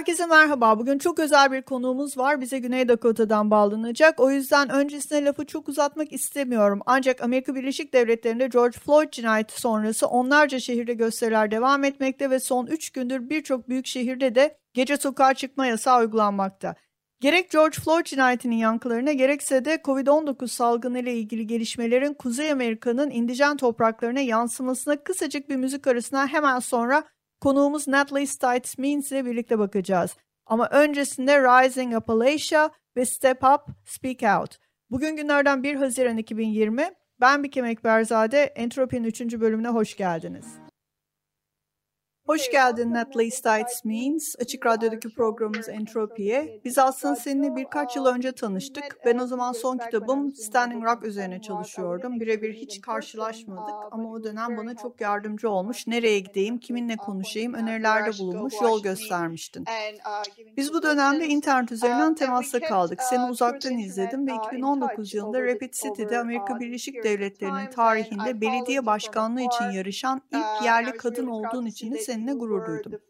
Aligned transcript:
Herkese 0.00 0.26
merhaba. 0.26 0.78
Bugün 0.78 0.98
çok 0.98 1.18
özel 1.18 1.52
bir 1.52 1.62
konuğumuz 1.62 2.18
var. 2.18 2.40
Bize 2.40 2.58
Güney 2.58 2.88
Dakota'dan 2.88 3.50
bağlanacak. 3.50 4.20
O 4.20 4.30
yüzden 4.30 4.70
öncesine 4.70 5.24
lafı 5.24 5.46
çok 5.46 5.68
uzatmak 5.68 6.12
istemiyorum. 6.12 6.80
Ancak 6.86 7.22
Amerika 7.22 7.54
Birleşik 7.54 7.94
Devletleri'nde 7.94 8.46
George 8.46 8.78
Floyd 8.78 9.12
cinayeti 9.12 9.60
sonrası 9.60 10.06
onlarca 10.06 10.60
şehirde 10.60 10.94
gösteriler 10.94 11.50
devam 11.50 11.84
etmekte 11.84 12.30
ve 12.30 12.40
son 12.40 12.66
3 12.66 12.90
gündür 12.90 13.30
birçok 13.30 13.68
büyük 13.68 13.86
şehirde 13.86 14.34
de 14.34 14.58
gece 14.74 14.96
sokağa 14.96 15.34
çıkma 15.34 15.66
yasağı 15.66 16.00
uygulanmakta. 16.00 16.74
Gerek 17.20 17.50
George 17.50 17.76
Floyd 17.84 18.04
cinayetinin 18.04 18.56
yankılarına 18.56 19.12
gerekse 19.12 19.64
de 19.64 19.74
Covid-19 19.74 20.48
salgını 20.48 20.98
ile 20.98 21.14
ilgili 21.14 21.46
gelişmelerin 21.46 22.14
Kuzey 22.14 22.52
Amerika'nın 22.52 23.10
indijen 23.10 23.56
topraklarına 23.56 24.20
yansımasına 24.20 24.96
kısacık 24.96 25.48
bir 25.48 25.56
müzik 25.56 25.86
arasından 25.86 26.26
hemen 26.26 26.58
sonra 26.58 27.04
Konuğumuz 27.40 27.88
Natalie 27.88 28.26
Stites 28.26 28.78
Means 28.78 29.12
ile 29.12 29.24
birlikte 29.24 29.58
bakacağız. 29.58 30.16
Ama 30.46 30.68
öncesinde 30.70 31.40
Rising 31.40 31.94
Appalachia 31.94 32.70
ve 32.96 33.06
Step 33.06 33.44
Up, 33.44 33.60
Speak 33.84 34.40
Out. 34.40 34.56
Bugün 34.90 35.16
günlerden 35.16 35.62
1 35.62 35.74
Haziran 35.74 36.16
2020. 36.16 36.90
Ben 37.20 37.42
Bikem 37.42 37.64
Ekberzade. 37.64 38.42
Entropi'nin 38.42 39.04
3. 39.04 39.20
bölümüne 39.20 39.68
hoş 39.68 39.96
geldiniz. 39.96 40.46
Hoş 42.30 42.50
geldin 42.50 42.94
Natalie 42.94 43.30
Stites 43.30 43.84
Means. 43.84 44.34
Açık 44.40 44.66
Radyo'daki 44.66 45.14
programımız 45.14 45.68
Entropi'ye. 45.68 46.60
Biz 46.64 46.78
aslında 46.78 47.16
seninle 47.16 47.56
birkaç 47.56 47.96
yıl 47.96 48.06
önce 48.06 48.32
tanıştık. 48.32 48.84
Ben 49.04 49.18
o 49.18 49.26
zaman 49.26 49.52
son 49.52 49.78
kitabım 49.78 50.34
Standing 50.34 50.84
Rock 50.84 51.04
üzerine 51.04 51.40
çalışıyordum. 51.40 52.20
Birebir 52.20 52.54
hiç 52.54 52.80
karşılaşmadık 52.80 53.74
ama 53.90 54.10
o 54.10 54.24
dönem 54.24 54.56
bana 54.56 54.74
çok 54.74 55.00
yardımcı 55.00 55.50
olmuş. 55.50 55.86
Nereye 55.86 56.18
gideyim, 56.18 56.58
kiminle 56.58 56.96
konuşayım, 56.96 57.54
önerilerde 57.54 58.18
bulunmuş, 58.18 58.54
yol 58.62 58.82
göstermiştin. 58.82 59.64
Biz 60.56 60.72
bu 60.72 60.82
dönemde 60.82 61.26
internet 61.26 61.72
üzerinden 61.72 62.14
temasta 62.14 62.60
kaldık. 62.60 63.02
Seni 63.02 63.30
uzaktan 63.30 63.78
izledim 63.78 64.26
ve 64.26 64.32
2019 64.46 65.14
yılında 65.14 65.42
Rapid 65.42 65.72
City'de 65.72 66.18
Amerika 66.18 66.60
Birleşik 66.60 67.04
Devletleri'nin 67.04 67.70
tarihinde 67.70 68.40
belediye 68.40 68.86
başkanlığı 68.86 69.42
için 69.42 69.70
yarışan 69.70 70.22
ilk 70.32 70.64
yerli 70.64 70.92
kadın 70.92 71.26
olduğun 71.26 71.66
için 71.66 71.94
de 71.94 71.98
seni 71.98 72.19
seninle 72.20 72.38
gurur 72.38 72.66
duydum. 72.66 73.00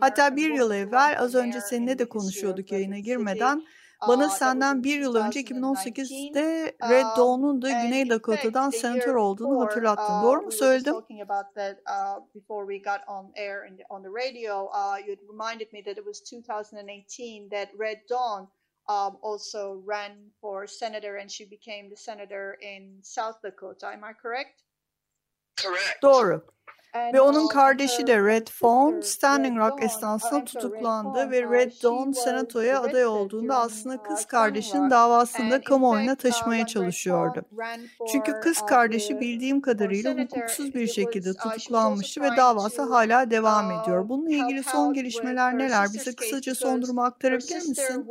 Hatta 0.00 0.36
bir 0.36 0.50
yıl 0.50 0.70
evvel 0.70 1.16
az 1.18 1.34
önce 1.34 1.60
seninle 1.60 1.98
de 1.98 2.08
konuşuyorduk 2.08 2.72
yayına 2.72 2.98
girmeden. 2.98 3.62
Bana 4.08 4.28
senden 4.28 4.84
bir 4.84 5.00
yıl 5.00 5.14
önce 5.14 5.40
2018'de 5.40 6.76
Red 6.90 7.16
Dawn'un 7.16 7.62
da 7.62 7.70
Güney 7.70 8.10
Dakota'dan 8.10 8.70
senatör 8.70 9.14
olduğunu 9.14 9.60
hatırlattın. 9.60 10.22
Doğru 10.22 10.42
mu 10.42 10.52
söyledim? 10.52 10.94
um, 18.88 19.18
also 19.22 19.82
ran 19.86 20.32
for 20.40 20.66
senator 20.66 21.16
and 21.16 21.30
she 21.30 21.44
became 21.44 21.88
the 21.88 21.96
senator 21.96 22.56
in 22.60 23.00
South 23.02 23.42
Dakota. 23.42 23.86
Am 23.86 24.04
I 24.04 24.12
correct? 24.22 24.62
Correct. 25.56 26.02
Doğru. 26.02 26.46
Ve 26.94 27.20
onun 27.20 27.48
kardeşi 27.48 28.06
de 28.06 28.18
Red 28.18 28.48
Fawn, 28.48 29.00
Standing 29.00 29.58
Rock 29.58 29.82
esnasında 29.82 30.44
tutuklandı 30.44 31.30
ve 31.30 31.42
Red 31.42 31.72
Dawn 31.82 32.10
senatoya 32.10 32.80
aday 32.80 33.06
olduğunda 33.06 33.58
aslında 33.58 34.02
kız 34.02 34.24
kardeşinin 34.24 34.90
davasında 34.90 35.60
kamuoyuna 35.60 36.14
taşımaya 36.14 36.66
çalışıyordu. 36.66 37.42
Çünkü 38.12 38.32
kız 38.40 38.66
kardeşi 38.66 39.20
bildiğim 39.20 39.60
kadarıyla 39.60 40.14
hukuksuz 40.14 40.74
bir 40.74 40.86
şekilde 40.86 41.34
tutuklanmıştı 41.34 42.22
ve 42.22 42.36
davası 42.36 42.82
hala 42.82 43.30
devam 43.30 43.70
ediyor. 43.70 44.08
Bununla 44.08 44.30
ilgili 44.30 44.62
son 44.62 44.92
gelişmeler 44.92 45.58
neler? 45.58 45.88
Bize 45.94 46.14
kısaca 46.14 46.54
son 46.54 46.82
durumu 46.82 47.02
aktarabilir 47.02 47.68
misin? 47.68 48.06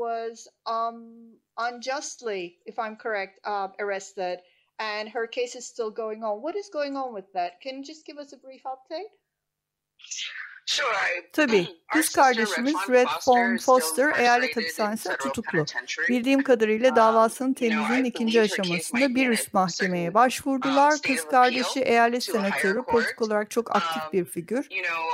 unjustly, 1.57 2.57
if 2.65 2.79
I'm 2.79 2.97
correct, 2.97 3.39
uh, 3.45 3.67
arrested. 3.79 4.39
And 4.79 5.09
her 5.09 5.27
case 5.27 5.55
is 5.55 5.67
still 5.67 5.91
going 5.91 6.23
on. 6.23 6.41
What 6.41 6.55
is 6.55 6.69
going 6.69 6.95
on 6.95 7.13
with 7.13 7.31
that? 7.33 7.61
Can 7.61 7.77
you 7.79 7.83
just 7.83 8.05
give 8.05 8.17
us 8.17 8.33
a 8.33 8.37
brief 8.37 8.63
update? 8.63 9.11
Tabii. 11.33 11.67
Kız 11.93 12.09
kardeşimiz 12.09 12.75
Red 12.89 13.07
Fawn 13.21 13.57
Foster 13.57 14.19
eyalet 14.19 14.57
hapishanesinde 14.57 15.17
tutuklu. 15.17 15.65
Bildiğim 16.09 16.43
kadarıyla 16.43 16.95
davasının 16.95 17.53
temizliğin 17.53 18.03
ikinci 18.03 18.41
aşamasında 18.41 19.15
bir 19.15 19.29
üst 19.29 19.53
mahkemeye 19.53 20.13
başvurdular. 20.13 20.93
Kız 21.07 21.27
kardeşi 21.27 21.79
eyalet 21.81 22.23
senatörü 22.23 22.83
politik 22.83 23.21
olarak 23.21 23.51
çok 23.51 23.75
aktif 23.75 24.13
bir 24.13 24.25
figür. 24.25 24.67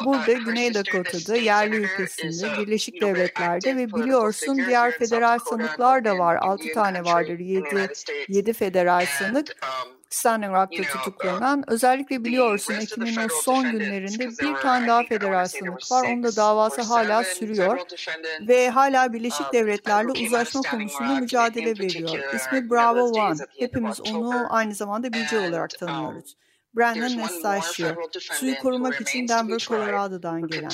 Burada 0.06 0.34
Güney 0.34 0.74
Dakota'da, 0.74 1.36
yerli 1.36 1.76
ülkesinde, 1.76 2.58
Birleşik 2.58 3.02
Devletler'de 3.02 3.76
ve 3.78 3.88
biliyorsun 3.94 4.58
diğer 4.68 4.92
federal 4.92 5.40
sanıklar 5.40 6.06
da 6.06 6.18
var. 6.18 6.36
6 6.36 6.64
tane 6.74 7.04
vardır, 7.04 7.40
7, 7.40 7.88
7 8.28 8.54
federal 8.54 9.06
sanık. 9.20 9.56
Standing 10.10 10.54
Rock'ta 10.54 10.84
tutuklanan, 10.84 11.64
özellikle 11.68 12.24
biliyorsun 12.24 12.74
Ekim'in 12.74 13.18
o 13.18 13.28
son 13.42 13.72
günlerinde 13.72 14.30
bir 14.30 14.56
tane 14.56 14.88
daha 14.88 15.04
federasyonluk 15.04 15.92
var. 15.92 16.08
Onun 16.08 16.24
da 16.24 16.36
davası 16.36 16.82
hala 16.82 17.24
sürüyor 17.24 17.80
ve 18.48 18.70
hala 18.70 19.14
Birleşik 19.14 19.54
Devletler'le 19.54 20.10
uzlaşma 20.26 20.62
konusunda 20.62 21.20
mücadele 21.20 21.80
veriyor. 21.80 22.34
İsmi 22.36 22.70
Bravo 22.70 23.04
One. 23.04 23.38
Hepimiz 23.60 24.02
onu 24.02 24.46
aynı 24.50 24.76
zamanda 24.76 25.14
BJ 25.14 25.34
olarak 25.34 25.80
tanıyoruz. 25.80 26.36
Brandon 26.78 27.18
Nestaşio, 27.18 27.88
suyu 28.20 28.60
korumak 28.60 29.02
için 29.02 29.28
Denver, 29.28 29.58
Colorado'dan 29.58 30.48
gelen. 30.48 30.70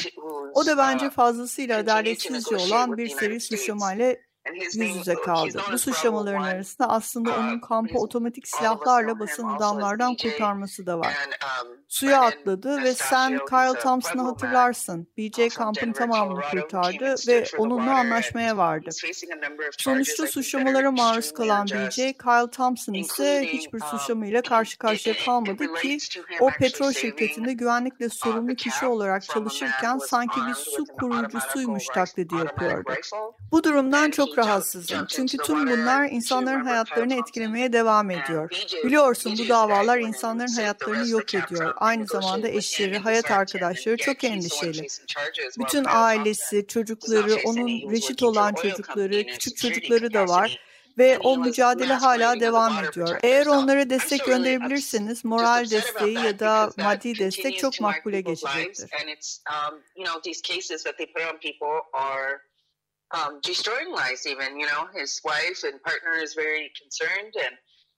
O 0.54 0.66
da 0.66 0.78
bence 0.78 1.10
fazlasıyla 1.10 1.80
adaletsizce 1.80 2.56
olan 2.56 2.98
bir 2.98 3.08
seri 3.08 3.40
suçlamayla 3.40 4.16
yüz 4.52 4.76
yüze 4.96 5.14
kaldı. 5.14 5.62
Bu 5.72 5.78
suçlamaların 5.78 6.44
arasında 6.44 6.90
aslında 6.90 7.36
onun 7.40 7.60
kampı 7.60 8.00
otomatik 8.00 8.48
silahlarla 8.48 9.20
basan 9.20 9.56
adamlardan 9.56 10.16
kurtarması 10.16 10.86
da 10.86 11.00
var. 11.00 11.14
Suya 11.88 12.22
atladı 12.22 12.84
ve 12.84 12.94
sen 12.94 13.40
Kyle 13.50 13.80
Thompson'ı 13.80 14.22
hatırlarsın. 14.22 15.08
BJ 15.18 15.56
kampın 15.56 15.92
tamamını 15.92 16.42
kurtardı 16.52 17.16
ve 17.28 17.46
onunla 17.58 17.98
anlaşmaya 17.98 18.58
vardı. 18.58 18.90
Sonuçta 19.78 20.28
suçlamalara 20.28 20.92
maruz 20.92 21.34
kalan 21.34 21.68
BJ, 21.68 21.96
Kyle 21.96 22.52
Thompson 22.52 22.94
ise 22.94 23.46
hiçbir 23.54 23.80
suçlamayla 23.80 24.42
karşı 24.42 24.78
karşıya 24.78 25.16
kalmadı 25.26 25.74
ki 25.74 25.98
o 26.40 26.50
petrol 26.50 26.92
şirketinde 26.92 27.54
güvenlikle 27.54 28.10
sorumlu 28.10 28.56
kişi 28.56 28.86
olarak 28.86 29.24
çalışırken 29.24 29.98
sanki 29.98 30.40
bir 30.48 30.54
su 30.54 30.86
koruyucusuymuş 30.86 31.86
taklidi 31.86 32.36
yapıyordu. 32.36 32.94
Bu 33.52 33.64
durumdan 33.64 34.12
çok 34.12 34.33
rahatsızım. 34.38 35.06
Çünkü 35.06 35.38
tüm 35.38 35.68
bunlar 35.68 36.10
insanların 36.10 36.66
hayatlarını 36.66 37.14
etkilemeye 37.14 37.74
devam 37.74 38.12
ediyor. 38.12 38.50
Biliyorsun 38.84 39.36
bu 39.38 39.50
davalar 39.50 40.00
insanların 40.00 40.54
hayatlarını 40.54 41.10
yok 41.10 41.34
ediyor. 41.34 41.74
Aynı 41.78 42.08
zamanda 42.08 42.48
eşleri, 42.48 42.98
hayat 42.98 43.32
arkadaşları 43.32 43.98
çok 43.98 44.24
endişeli. 44.24 44.88
Bütün 45.60 45.86
ailesi, 45.88 46.68
çocukları, 46.68 47.36
onun 47.46 47.92
reşit 47.92 48.24
olan 48.24 48.54
çocukları, 48.54 49.24
küçük 49.24 49.58
çocukları 49.58 50.14
da 50.14 50.28
var 50.28 50.60
ve 50.98 51.18
o 51.18 51.38
mücadele 51.38 51.94
hala 51.94 52.40
devam 52.40 52.86
ediyor. 52.86 53.20
Eğer 53.24 53.46
onlara 53.46 53.90
destek 53.90 54.26
gönderebilirseniz 54.26 55.26
moral 55.26 55.70
desteği 55.70 56.14
ya 56.14 56.40
da 56.40 56.70
maddi 56.78 57.20
destek 57.20 57.58
çok 57.58 57.82
makbule 57.82 58.22
geçecektir. 58.22 58.90
Um, 63.14 63.40
destroying 63.42 63.92
lives 63.92 64.28
even 64.28 64.60
you 64.60 64.66
know 64.66 64.88
his 64.96 65.22
wife 65.24 65.64
and 65.64 65.82
partner 65.84 66.14
is 66.16 66.34
very 66.34 66.72
concerned 66.82 67.34
and 67.36 67.56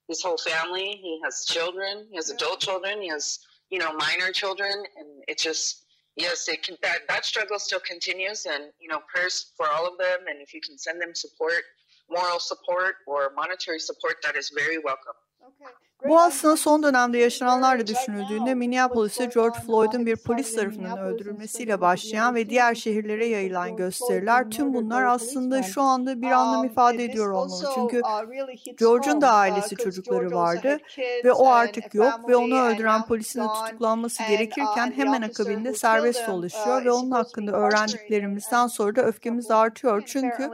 his 0.08 0.22
whole 0.22 0.38
family 0.38 1.00
he 1.02 1.20
has 1.24 1.46
children 1.46 2.06
he 2.10 2.16
has 2.16 2.30
adult 2.30 2.60
children 2.60 3.02
he 3.02 3.08
has 3.08 3.40
you 3.70 3.80
know 3.80 3.94
minor 3.94 4.32
children 4.32 4.72
and 4.98 5.08
it 5.28 5.38
just 5.38 5.86
yes 6.16 6.48
it 6.48 6.62
can 6.64 6.78
that 6.82 7.00
that 7.08 7.26
struggle 7.26 7.58
still 7.60 7.80
continues 7.80 8.46
and 8.46 8.66
you 8.80 8.88
know 8.88 9.00
prayers 9.14 9.52
for 9.58 9.68
all 9.70 9.88
of 9.88 9.98
them 9.98 10.20
and 10.30 10.42
if 10.42 10.54
you 10.54 10.62
can 10.62 10.78
send 10.78 11.02
them 11.02 11.16
support 11.16 11.64
moral 12.10 12.40
support 12.40 12.96
or 13.08 13.32
monetary 13.36 13.80
support 13.80 14.16
that 14.24 14.36
is 14.36 14.52
very 14.56 14.78
welcome. 14.78 15.14
Okay, 15.42 15.72
Bu 16.08 16.20
aslında 16.20 16.58
son 16.58 16.84
dönemde 16.84 17.18
yaşananlarla 17.18 17.88
düşünüldüğünde 17.88 18.54
Minneapolis'te 18.54 19.26
George 19.26 19.60
Floyd'un 19.66 20.06
bir 20.06 20.16
polis 20.16 20.56
tarafından 20.56 21.00
öldürülmesiyle 21.00 21.82
başlayan 21.82 22.36
ve 22.36 22.50
diğer 22.50 22.76
şehirlere 22.76 23.26
yayılan 23.26 23.76
gösteriler 23.76 24.50
tüm 24.50 24.74
bunlar 24.74 25.04
aslında 25.04 25.64
şu 25.64 25.82
anda 25.82 26.22
bir 26.22 26.32
anlam 26.32 26.60
um, 26.60 26.66
ifade 26.66 27.04
ediyor 27.04 27.32
olmalı. 27.32 27.70
Çünkü 27.76 28.02
uh, 28.02 28.78
George'un 28.78 29.22
da 29.22 29.28
uh, 29.28 29.34
ailesi 29.34 29.76
çocukları 29.76 30.32
vardı 30.32 30.78
ve 31.26 31.32
o 31.32 31.48
artık 31.48 31.94
yok 31.94 32.30
ve 32.30 32.36
onu 32.36 32.62
öldüren 32.62 33.06
polisin 33.06 33.42
de 33.42 33.48
tutuklanması 33.48 34.24
gerekirken 34.30 34.94
hemen 34.96 35.22
akabinde 35.22 35.74
serbest 35.74 36.28
dolaşıyor 36.28 36.86
ve 36.86 36.92
onun 36.92 37.12
hakkında 37.12 37.52
öğrendiklerimizden 37.52 38.68
sonra 38.68 38.96
da 38.96 39.02
öfkemiz 39.02 39.52
artıyor. 39.52 40.04
Çünkü 40.06 40.50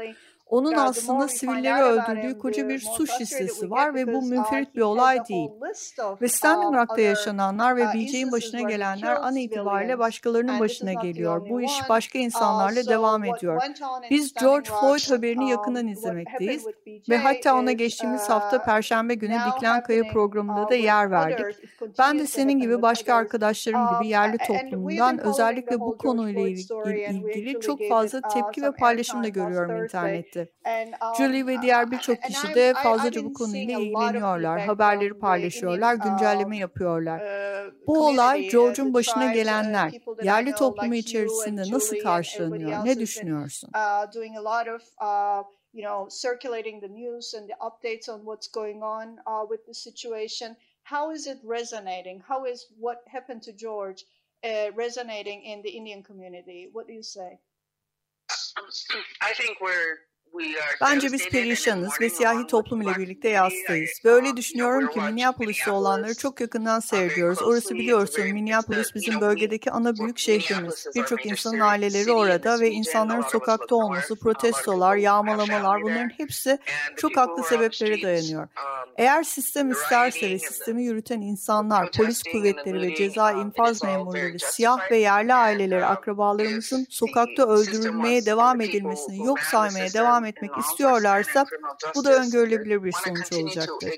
onun 0.51 0.73
aslında 0.73 1.27
sivilleri 1.27 1.83
öldürdüğü 1.83 2.39
koca 2.39 2.69
bir 2.69 2.79
suç 2.79 3.21
listesi 3.21 3.71
var 3.71 3.95
ve 3.95 4.13
bu 4.13 4.17
uh, 4.17 4.23
münferit 4.23 4.75
bir 4.75 4.81
olay 4.81 5.19
değil. 5.29 5.49
Ve 6.21 6.27
Standing 6.27 6.75
Rock'ta 6.75 7.01
yaşananlar 7.01 7.77
ve 7.77 7.87
uh, 7.87 7.93
BJ'in 7.93 8.31
başına 8.31 8.61
gelenler 8.61 9.15
an 9.15 9.35
itibariyle 9.35 9.99
başkalarının 9.99 10.59
başına 10.59 10.93
geliyor. 10.93 11.49
Bu 11.49 11.61
iş 11.61 11.89
başka 11.89 12.19
uh, 12.19 12.23
insanlarla 12.23 12.87
devam 12.87 13.23
ediyor. 13.23 13.61
Biz 14.09 14.33
George 14.33 14.69
Floyd 14.69 15.17
haberini 15.17 15.49
yakından 15.49 15.87
izlemekteyiz 15.87 16.65
ve 17.09 17.17
hatta 17.17 17.55
ona 17.55 17.71
geçtiğimiz 17.71 18.29
hafta 18.29 18.63
Perşembe 18.63 19.13
günü 19.13 19.37
Diklen 19.47 19.83
Kaya 19.83 20.03
programında 20.13 20.69
da 20.69 20.75
yer 20.75 21.11
verdik. 21.11 21.45
Ben 21.99 22.19
de 22.19 22.27
senin 22.27 22.59
gibi 22.59 22.81
başka 22.81 23.15
arkadaşlarım 23.15 23.99
gibi 23.99 24.07
yerli 24.07 24.37
toplumundan 24.37 25.17
özellikle 25.17 25.79
bu 25.79 25.97
konuyla 25.97 26.41
ilgili 26.41 27.59
çok 27.59 27.79
fazla 27.89 28.21
tepki 28.21 28.61
ve 28.61 28.71
paylaşım 28.71 29.23
da 29.23 29.27
görüyorum 29.27 29.83
internette 29.83 30.40
etti. 30.41 30.53
Um, 30.65 31.15
Julie 31.17 31.47
ve 31.47 31.61
diğer 31.61 31.91
birçok 31.91 32.23
kişi 32.23 32.55
de 32.55 32.73
fazlaca 32.83 33.23
bu 33.23 33.33
konuyla 33.33 33.79
ilgileniyorlar, 33.79 34.61
haberleri 34.61 35.13
paylaşıyorlar, 35.19 35.95
uh, 35.95 36.03
güncelleme 36.03 36.57
yapıyorlar. 36.57 37.19
Uh, 37.19 37.71
bu 37.87 38.07
olay 38.07 38.49
George'un 38.49 38.93
başına 38.93 39.25
uh, 39.25 39.33
gelenler, 39.33 39.91
yerli 40.23 40.51
toplumu 40.51 40.95
içerisinde 40.95 41.61
nasıl 41.71 41.99
karşılanıyor, 41.99 42.85
ne 42.85 42.99
düşünüyorsun? 42.99 43.69
you 45.73 45.81
know, 45.83 46.07
circulating 46.09 46.81
the 46.81 46.87
news 46.87 47.33
and 47.33 47.47
the 47.47 47.55
updates 47.61 48.09
on 48.09 48.25
what's 48.25 48.47
going 48.47 48.83
on 48.83 49.19
uh, 49.25 49.45
with 49.45 49.65
the 49.65 49.73
situation. 49.73 50.55
How 50.83 51.11
is 51.11 51.27
it 51.27 51.39
resonating? 51.43 52.19
How 52.19 52.45
is 52.45 52.67
what 52.77 53.03
happened 53.07 53.43
to 53.43 53.53
George 53.53 54.03
uh, 54.43 54.71
resonating 54.75 55.43
in 55.43 55.61
the 55.61 55.69
Indian 55.69 56.03
community? 56.03 56.69
What 56.71 56.87
do 56.87 56.93
you 56.93 57.03
say? 57.03 57.39
I 59.21 59.33
think 59.33 59.61
we're 59.61 59.99
Bence 60.81 61.11
biz 61.11 61.29
perişanız 61.29 62.01
ve 62.01 62.09
siyahi 62.09 62.47
toplum 62.47 62.81
ile 62.81 62.95
birlikte 62.97 63.29
yastayız. 63.29 63.89
Böyle 64.03 64.37
düşünüyorum 64.37 64.87
ki 64.87 64.99
Minneapolis'te 64.99 65.71
olanları 65.71 66.15
çok 66.15 66.41
yakından 66.41 66.79
seyrediyoruz. 66.79 67.41
Orası 67.41 67.75
biliyorsun 67.75 68.23
Minneapolis 68.25 68.95
bizim 68.95 69.21
bölgedeki 69.21 69.71
ana 69.71 69.95
büyük 69.95 70.17
şehrimiz. 70.17 70.85
Birçok 70.95 71.25
insanın 71.25 71.59
aileleri 71.59 72.11
orada 72.11 72.59
ve 72.59 72.71
insanların 72.71 73.21
sokakta 73.21 73.75
olması, 73.75 74.15
protestolar, 74.15 74.95
yağmalamalar 74.95 75.81
bunların 75.81 76.09
hepsi 76.09 76.59
çok 76.97 77.17
haklı 77.17 77.43
sebeplere 77.43 78.01
dayanıyor. 78.01 78.47
Eğer 78.97 79.23
sistem 79.23 79.71
isterse 79.71 80.29
ve 80.29 80.39
sistemi 80.39 80.83
yürüten 80.83 81.21
insanlar, 81.21 81.91
polis 81.91 82.23
kuvvetleri 82.23 82.81
ve 82.81 82.93
ceza 82.93 83.31
infaz 83.31 83.83
memurları, 83.83 84.39
siyah 84.39 84.91
ve 84.91 84.97
yerli 84.97 85.33
aileleri, 85.33 85.85
akrabalarımızın 85.85 86.85
sokakta 86.89 87.47
öldürülmeye 87.47 88.25
devam 88.25 88.61
edilmesini 88.61 89.25
yok 89.25 89.43
saymaya 89.43 89.93
devam 89.93 90.20
devam 90.21 90.25
etmek 90.25 90.57
istiyorlarsa 90.57 91.45
bu 91.95 92.05
da 92.05 92.15
öngörülebilir 92.15 92.83
bir 92.83 92.91
sonuç 92.91 93.33
olacaktır. 93.33 93.89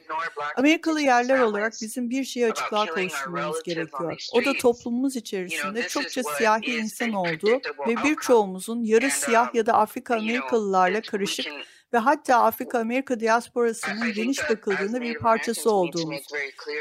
Amerikalı 0.57 1.01
yerler 1.01 1.39
olarak 1.39 1.73
bizim 1.81 2.09
bir 2.09 2.23
şeyi 2.23 2.51
açıklığa 2.51 2.85
kavuşturmamız 2.85 3.63
gerekiyor. 3.63 4.27
O 4.33 4.45
da 4.45 4.53
toplumumuz 4.53 5.15
içerisinde 5.15 5.87
çokça 5.87 6.23
siyahi 6.23 6.77
insan 6.77 7.13
olduğu 7.13 7.61
ve 7.87 7.95
birçoğumuzun 8.03 8.83
yarı 8.83 9.11
siyah 9.11 9.55
ya 9.55 9.65
da 9.65 9.73
Afrika 9.73 10.15
Amerikalılarla 10.15 11.01
karışık 11.01 11.45
ve 11.93 11.97
hatta 11.97 12.43
Afrika-Amerika 12.43 13.19
diasporasının 13.19 14.13
geniş 14.13 14.49
bakıldığında 14.49 15.01
bir 15.01 15.17
parçası 15.17 15.71
olduğumuz. 15.71 16.21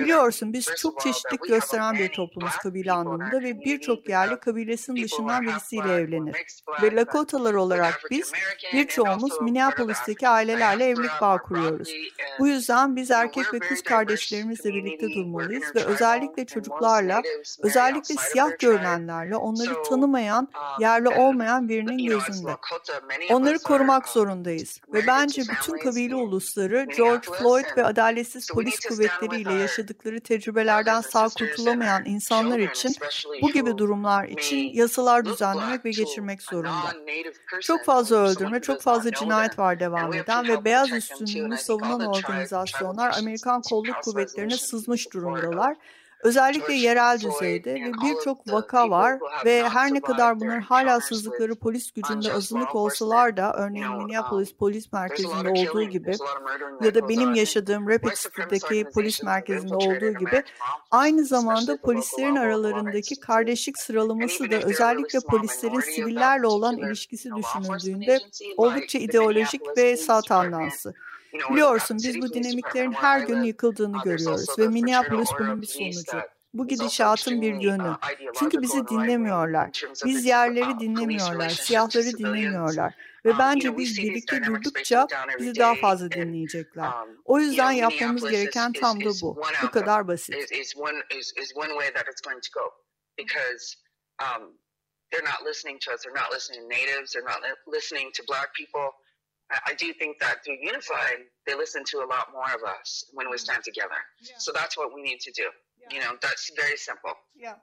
Biliyorsun 0.01 0.53
biz 0.53 0.69
çok 0.79 1.01
çeşitlilik 1.01 1.49
gösteren 1.49 1.95
bir 1.95 2.09
toplumuz 2.09 2.57
kabile 2.57 2.93
anlamında 2.93 3.43
ve 3.43 3.61
birçok 3.61 4.09
yerli 4.09 4.41
kabilesinin 4.41 5.05
dışından 5.05 5.43
birisiyle 5.43 5.95
evlenir. 5.95 6.37
Ve 6.83 6.97
Lakotalar 6.97 7.55
olarak 7.55 8.01
biz 8.11 8.33
birçoğumuz 8.73 9.41
Minneapolis'teki 9.41 10.29
ailelerle 10.29 10.85
evlilik 10.85 11.21
bağ 11.21 11.39
kuruyoruz. 11.39 11.89
Bu 12.39 12.49
yüzden 12.49 12.97
biz 12.97 13.11
erkek 13.11 13.55
ve 13.55 13.59
kız 13.59 13.83
kardeşlerimizle 13.83 14.75
birlikte 14.75 15.09
durmalıyız 15.09 15.77
ve 15.77 15.85
özellikle 15.85 16.45
çocuklarla, 16.45 17.23
özellikle 17.63 18.15
siyah 18.15 18.59
görünenlerle 18.59 19.37
onları 19.37 19.83
tanımayan, 19.83 20.49
yerli 20.81 21.09
olmayan 21.09 21.69
birinin 21.69 22.07
gözünde. 22.07 22.57
Onları 23.31 23.59
korumak 23.59 24.09
zorundayız 24.09 24.81
ve 24.95 25.02
bence 25.07 25.43
bütün 25.43 25.79
kabile 25.79 26.15
ulusları 26.15 26.87
George 26.97 27.29
Floyd 27.39 27.65
ve 27.77 27.85
adaletsiz 27.85 28.51
polis 28.51 28.81
kuvvetleriyle 28.81 29.53
yaşadıkları 29.55 30.21
tecrübelerden 30.21 31.01
sağ 31.01 31.29
kurtulamayan 31.29 32.05
insanlar 32.05 32.59
için 32.59 32.95
bu 33.43 33.53
gibi 33.53 33.79
durumlar 33.79 34.29
için 34.29 34.57
yasalar 34.57 35.25
düzenlemek 35.25 35.85
ve 35.85 35.91
geçirmek 35.91 36.43
zorunda. 36.43 36.93
Çok 37.61 37.85
fazla 37.85 38.17
öldürme, 38.17 38.61
çok 38.61 38.83
fazla 38.83 39.13
cinayet 39.13 39.59
var 39.59 39.81
devam 39.81 40.15
eden 40.15 40.49
ve 40.49 40.65
beyaz 40.65 40.93
üstünlüğünü 40.93 41.59
savunan 41.59 42.07
organizasyonlar 42.07 43.19
Amerikan 43.19 43.63
kolluk 43.63 44.03
kuvvetlerine 44.03 44.57
sızmış 44.57 45.13
durumdalar 45.13 45.77
Özellikle 46.23 46.75
yerel 46.75 47.21
düzeyde 47.21 47.75
ve 47.75 47.93
birçok 48.03 48.53
vaka 48.53 48.91
var 48.91 49.19
ve 49.45 49.69
her 49.69 49.95
ne 49.95 50.01
kadar 50.01 50.41
bunlar 50.41 50.61
hala 50.61 51.01
sızdıkları 51.01 51.55
polis 51.55 51.91
gücünde 51.91 52.33
azınlık 52.33 52.75
olsalar 52.75 53.37
da 53.37 53.55
örneğin 53.55 53.97
Minneapolis 53.97 54.53
polis 54.53 54.93
merkezinde 54.93 55.49
olduğu 55.49 55.83
gibi 55.83 56.13
ya 56.85 56.95
da 56.95 57.09
benim 57.09 57.35
yaşadığım 57.35 57.89
Rapid 57.89 58.13
City'deki 58.17 58.85
polis 58.95 59.23
merkezinde 59.23 59.75
olduğu 59.75 60.19
gibi 60.19 60.43
aynı 60.91 61.25
zamanda 61.25 61.77
polislerin 61.77 62.37
aralarındaki 62.37 63.21
kardeşlik 63.21 63.79
sıralaması 63.79 64.51
da 64.51 64.57
özellikle 64.57 65.19
polislerin 65.21 65.81
sivillerle 65.81 66.47
olan 66.47 66.79
ilişkisi 66.79 67.31
düşünüldüğünde 67.37 68.19
oldukça 68.57 68.99
ideolojik 68.99 69.63
ve 69.77 69.97
sağ 69.97 70.21
tandanslı. 70.21 70.95
Biliyorsun 71.33 71.97
biz 71.97 72.23
bu 72.23 72.33
dinamiklerin 72.33 72.93
her 72.93 73.21
gün 73.21 73.43
yıkıldığını 73.43 73.97
görüyoruz 74.05 74.59
ve 74.59 74.69
Minneapolis 74.69 75.29
bunun 75.39 75.63
bir 75.63 75.67
sonucu. 75.67 76.19
Bu 76.55 76.69
gidişatın 76.69 77.43
bir 77.43 77.55
yönü. 77.55 77.97
Çünkü 78.39 78.63
bizi 78.63 78.89
dinlemiyorlar. 78.89 79.71
Biz 80.05 80.25
yerleri 80.25 80.79
dinlemiyorlar, 80.81 81.49
siyahları 81.49 82.19
dinlemiyorlar. 82.19 82.95
Ve 83.25 83.39
bence 83.39 83.79
biz 83.79 83.99
birlikte 83.99 84.45
durdukça 84.45 85.07
bizi 85.39 85.55
daha 85.57 85.75
fazla 85.75 86.11
dinleyecekler. 86.11 86.91
O 87.25 87.39
yüzden 87.39 87.71
yapmamız 87.71 88.31
gereken 88.31 88.73
tam 88.73 89.01
da 89.01 89.11
bu. 89.23 89.43
Bu 89.63 89.71
kadar 89.71 90.09
basit. 90.09 90.35
they're 95.13 95.23
not 95.23 95.45
listening 95.45 95.79
to 95.79 95.93
us. 95.93 96.03
They're 96.03 96.15
not 96.15 96.33
listening 96.33 96.63
to 96.63 96.69
natives. 96.69 97.13
They're 97.13 97.23
not 97.23 97.43
listening 97.67 98.11
to 98.15 98.23
black 98.27 98.55
people. 98.55 98.95
I 99.67 99.75
do 99.75 99.93
think 99.93 100.19
that 100.21 100.45
through 100.45 100.59
Unified, 100.63 101.29
they 101.47 101.55
listen 101.55 101.85
to 101.85 101.99
a 101.99 102.07
lot 102.07 102.29
more 102.33 102.49
of 102.55 102.63
us 102.63 103.05
when 103.13 103.29
we 103.29 103.37
mm-hmm. 103.37 103.45
stand 103.45 103.65
together. 103.65 104.01
Yeah. 104.21 104.35
So 104.39 104.53
that's 104.55 104.77
what 104.77 104.95
we 104.95 105.03
need 105.03 105.21
to 105.21 105.33
do. 105.33 105.45
Yeah. 105.81 105.97
You 105.97 106.01
know, 106.05 106.17
that's 106.21 106.51
very 106.57 106.77
simple. 106.77 107.13
Yeah. 107.35 107.55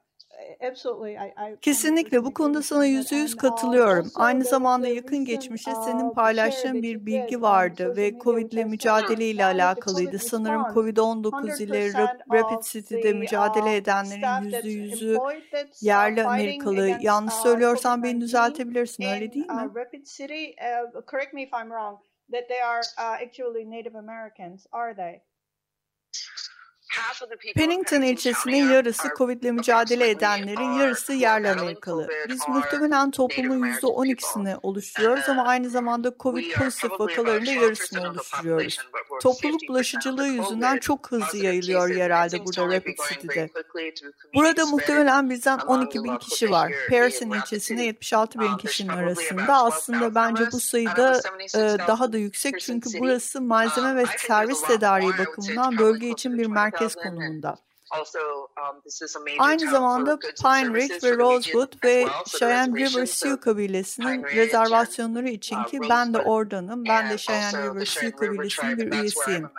Kesinlikle 1.62 2.24
bu 2.26 2.34
konuda 2.34 2.62
sana 2.62 2.86
yüzde 2.86 3.16
yüz 3.16 3.36
katılıyorum. 3.36 4.12
Aynı 4.16 4.44
zamanda 4.44 4.88
yakın 4.88 5.26
geçmişte 5.26 5.72
senin 5.86 6.10
paylaştığın 6.10 6.84
bir 6.84 7.06
bilgi 7.06 7.42
vardı 7.42 7.98
ve 7.98 8.20
Covid 8.20 8.52
ile 8.52 8.64
mücadele 8.64 9.26
ile 9.26 9.46
alakalıydı. 9.46 10.20
Sanırım 10.20 10.62
Covid-19 10.62 11.64
ile 11.64 11.94
Rapid 12.34 12.64
City'de 12.64 13.14
mücadele 13.14 13.76
edenlerin 13.76 14.46
yüzde 14.46 14.70
yüzü 14.70 15.18
yerli 15.82 16.24
Amerikalı. 16.24 16.98
Yanlış 17.02 17.34
söylüyorsam 17.34 18.04
beni 18.04 18.22
düzeltebilirsin 18.22 19.04
öyle 19.04 19.34
değil 19.34 19.46
mi? 19.46 19.70
Rapid 19.76 20.06
City, 20.06 20.46
correct 21.12 21.34
me 21.34 21.44
if 21.44 21.54
I'm 21.54 21.70
wrong, 21.70 22.00
that 22.32 22.48
they 22.48 22.64
are 22.64 22.82
actually 22.98 23.72
Native 23.72 23.98
Americans, 23.98 24.66
are 24.72 24.96
they? 24.96 25.22
Pennington 27.56 28.02
ilçesinin 28.02 28.70
yarısı 28.70 29.08
Covid 29.18 29.42
ile 29.44 29.52
mücadele 29.52 30.10
edenlerin 30.10 30.72
yarısı 30.74 31.14
yerli 31.14 31.50
Amerikalı. 31.50 32.08
Biz 32.30 32.48
muhtemelen 32.48 33.12
toplumun 33.12 33.64
%12'sini 33.64 34.60
oluşturuyoruz 34.64 35.30
ama 35.30 35.44
aynı 35.44 35.70
zamanda 35.70 36.14
Covid 36.20 36.52
pozitif 36.52 36.92
vakaların 37.00 37.46
da 37.46 37.52
yarısını 37.52 38.10
oluşturuyoruz. 38.10 38.78
Topluluk 39.22 39.62
bulaşıcılığı 39.70 40.28
yüzünden 40.28 40.78
çok 40.78 41.12
hızlı 41.12 41.38
yayılıyor 41.38 41.90
yerelde 41.90 42.46
burada 42.46 42.76
Rapid 42.76 43.00
City'de. 43.10 43.50
Burada 44.36 44.66
muhtemelen 44.66 45.30
bizden 45.30 45.58
12 45.58 46.04
bin 46.04 46.18
kişi 46.18 46.52
var. 46.52 46.72
Pearson 46.90 47.30
ilçesinde 47.30 47.84
76 47.84 48.40
bin 48.40 48.58
kişinin 48.58 48.90
arasında. 48.90 49.64
Aslında 49.64 50.16
bence 50.16 50.44
bu 50.52 50.60
sayıda 50.60 51.22
e, 51.56 51.60
daha 51.88 52.14
da 52.14 52.18
yüksek 52.18 52.60
çünkü 52.60 52.90
burası 53.00 53.42
malzeme 53.42 53.96
ve 53.96 54.06
servis 54.18 54.62
tedariği 54.62 55.12
bakımından 55.18 55.78
bölge 55.78 56.10
için 56.10 56.38
bir 56.38 56.46
merkez 56.46 56.96
konumunda. 56.96 57.58
Um, 57.98 58.82
Aynı 59.40 59.72
zamanda 59.72 60.20
Pine 60.20 60.74
Ridge 60.74 61.08
ve 61.08 61.18
Rosewood 61.18 61.84
ve 61.84 62.06
Cheyenne 62.28 62.80
River 62.80 63.06
Sioux 63.06 63.40
kabilesinin 63.42 64.24
rezervasyonları 64.24 65.30
için 65.30 65.64
ki 65.64 65.80
ben 65.90 66.14
de 66.14 66.20
oradanım. 66.20 66.86
Ben 66.86 67.10
de 67.10 67.18
Cheyenne 67.18 67.64
River 67.64 67.86
Sioux 67.86 68.16
kabilesinin 68.16 68.78
bir 68.78 68.92
üyesiyim. 68.92 69.50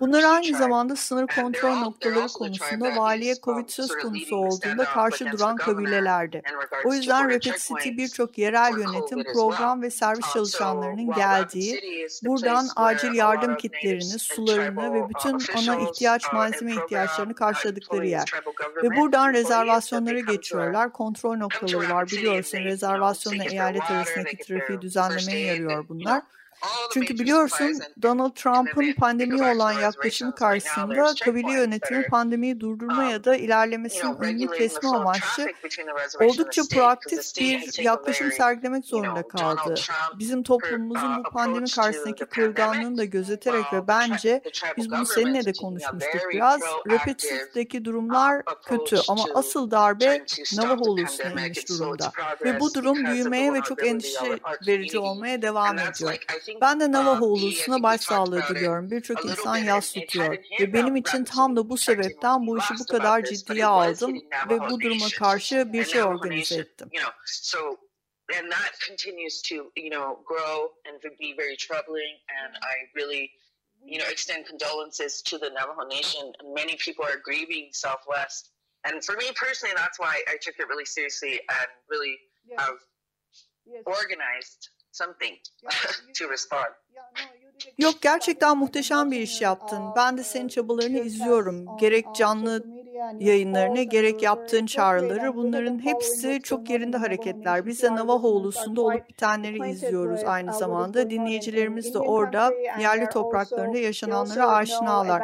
Bunlar 0.00 0.22
aynı 0.22 0.58
zamanda 0.58 0.96
sınır 0.96 1.26
kontrol 1.26 1.76
noktaları 1.76 2.28
konusunda 2.28 2.96
valiye 2.96 3.34
Covid 3.42 3.68
söz 3.68 3.88
konusu 3.88 4.36
olduğunda 4.36 4.84
karşı 4.84 5.32
duran 5.32 5.56
kabilelerdi. 5.56 6.42
O 6.84 6.94
yüzden 6.94 7.30
Rapid 7.30 7.54
City 7.54 7.88
birçok 7.96 8.38
yerel 8.38 8.72
yönetim, 8.78 9.32
program 9.34 9.82
ve 9.82 9.90
servis 9.90 10.26
uh, 10.26 10.32
çalışanlarının 10.32 11.14
geldiği, 11.14 11.80
buradan 12.22 12.68
acil 12.76 13.14
yardım 13.14 13.56
kitlerini, 13.56 14.18
sularını 14.18 14.94
ve 14.94 15.08
bütün 15.08 15.38
ana 15.56 15.80
ihtiyaç 15.80 16.32
malzeme 16.32 16.72
ihtiyaçlarını 16.72 17.34
karşıladıkları 17.34 18.06
yer. 18.06 18.30
Ve 18.82 18.96
buradan 18.96 19.32
rezervasyonları 19.32 20.20
geçiyorlar. 20.20 20.92
Kontrol 20.92 21.36
noktaları 21.36 21.90
var 21.90 22.06
biliyorsun. 22.06 22.58
Rezervasyonla 22.58 23.44
eyalet 23.44 23.90
arasındaki 23.90 24.36
trafiği 24.36 24.80
düzenlemeye 24.80 25.46
yarıyor 25.46 25.88
bunlar. 25.88 26.22
Çünkü 26.92 27.18
biliyorsun 27.18 27.80
Donald 28.02 28.30
Trump'ın 28.34 28.92
pandemiye 28.92 29.54
olan 29.54 29.72
yaklaşımı 29.72 30.34
karşısında 30.34 31.14
kabile 31.24 31.52
yönetimi 31.52 32.06
pandemiyi 32.06 32.60
durdurma 32.60 33.04
ya 33.04 33.24
da 33.24 33.36
ilerlemesinin 33.36 34.16
önünü 34.16 34.46
kesme 34.46 34.88
amaçlı 34.88 35.46
oldukça 36.20 36.62
proaktif 36.72 37.20
bir 37.40 37.82
yaklaşım 37.82 38.32
sergilemek 38.32 38.84
zorunda 38.84 39.28
kaldı. 39.28 39.74
Bizim 40.18 40.42
toplumumuzun 40.42 41.24
bu 41.24 41.30
pandemi 41.30 41.70
karşısındaki 41.70 42.24
kırılganlığını 42.24 42.98
da 42.98 43.04
gözeterek 43.04 43.72
ve 43.72 43.88
bence 43.88 44.42
biz 44.76 44.90
bunu 44.90 45.06
seninle 45.06 45.44
de 45.44 45.52
konuşmuştuk 45.52 46.20
biraz. 46.32 46.60
Rapid 46.90 47.18
City'deki 47.18 47.84
durumlar 47.84 48.42
kötü 48.66 48.96
ama 49.08 49.24
asıl 49.34 49.70
darbe 49.70 50.24
Navajo 50.56 50.90
ulusuna 50.90 51.30
inmiş 51.30 51.68
durumda. 51.68 52.12
Ve 52.44 52.60
bu 52.60 52.74
durum 52.74 53.04
büyümeye 53.04 53.54
ve 53.54 53.60
çok 53.60 53.86
endişe 53.86 54.38
verici 54.66 54.98
olmaya 54.98 55.42
devam 55.42 55.78
ediyor. 55.78 56.16
Ben 56.60 56.80
de 56.80 56.92
Navajo 56.92 57.24
ulusuna 57.26 57.82
başsağlığı 57.82 58.42
diliyorum. 58.48 58.90
Birçok 58.90 59.24
insan 59.24 59.56
yas 59.56 59.92
tutuyor. 59.92 60.38
Ve 60.60 60.72
benim 60.72 60.96
için 60.96 61.24
tam 61.24 61.56
da 61.56 61.70
bu 61.70 61.76
sebepten 61.76 62.46
bu 62.46 62.58
işi 62.58 62.74
bu 62.78 62.86
kadar 62.86 63.24
ciddiye 63.24 63.66
aldım 63.66 64.20
ve 64.50 64.60
bu 64.60 64.80
duruma 64.80 65.08
karşı 65.18 65.72
bir 65.72 65.84
şey 65.84 66.02
organize 66.02 66.54
ettim. 66.54 66.90
and 68.38 68.48
that 68.52 68.72
continues 68.88 69.42
to 69.42 69.54
you 69.74 69.90
know 69.90 70.08
grow 70.24 70.58
and 70.86 70.94
be 71.18 71.34
very 71.36 71.56
troubling 71.56 72.14
and 72.40 72.52
i 72.62 72.76
really 72.94 73.28
you 73.84 73.98
know 73.98 74.08
extend 74.08 74.46
condolences 74.46 75.20
to 75.22 75.36
the 75.36 75.50
navajo 75.50 75.84
nation 75.88 76.32
many 76.54 76.76
people 76.76 77.04
are 77.04 77.18
grieving 77.28 77.66
southwest 77.72 78.42
and 78.84 79.04
for 79.04 79.16
me 79.16 79.26
personally 79.34 79.74
that's 79.74 79.98
why 79.98 80.14
i 80.28 80.36
took 80.40 80.54
it 80.60 80.68
really 80.68 80.84
seriously 80.84 81.40
and 81.58 81.68
really 81.90 82.16
have 82.56 82.78
organized. 83.86 84.70
Yok 87.78 88.02
gerçekten 88.02 88.58
muhteşem 88.58 89.10
bir 89.10 89.20
iş 89.20 89.40
yaptın. 89.40 89.82
Ben 89.96 90.18
de 90.18 90.24
senin 90.24 90.48
çabalarını 90.48 90.98
izliyorum. 90.98 91.66
Gerek 91.80 92.06
canlı 92.14 92.64
yayınlarını 93.18 93.82
gerek 93.82 94.22
yaptığın 94.22 94.66
çağrıları 94.66 95.34
bunların 95.34 95.84
hepsi 95.84 96.40
çok 96.42 96.70
yerinde 96.70 96.96
hareketler. 96.96 97.66
Biz 97.66 97.82
de 97.82 97.94
Navajo 97.94 98.28
ulusunda 98.28 98.80
olup 98.80 99.08
bitenleri 99.08 99.70
izliyoruz 99.70 100.20
aynı 100.24 100.52
zamanda. 100.52 101.10
Dinleyicilerimiz 101.10 101.94
de 101.94 101.98
orada 101.98 102.50
yerli 102.80 103.08
topraklarında 103.08 103.78
yaşananlara 103.78 104.48
aşinalar. 104.48 105.22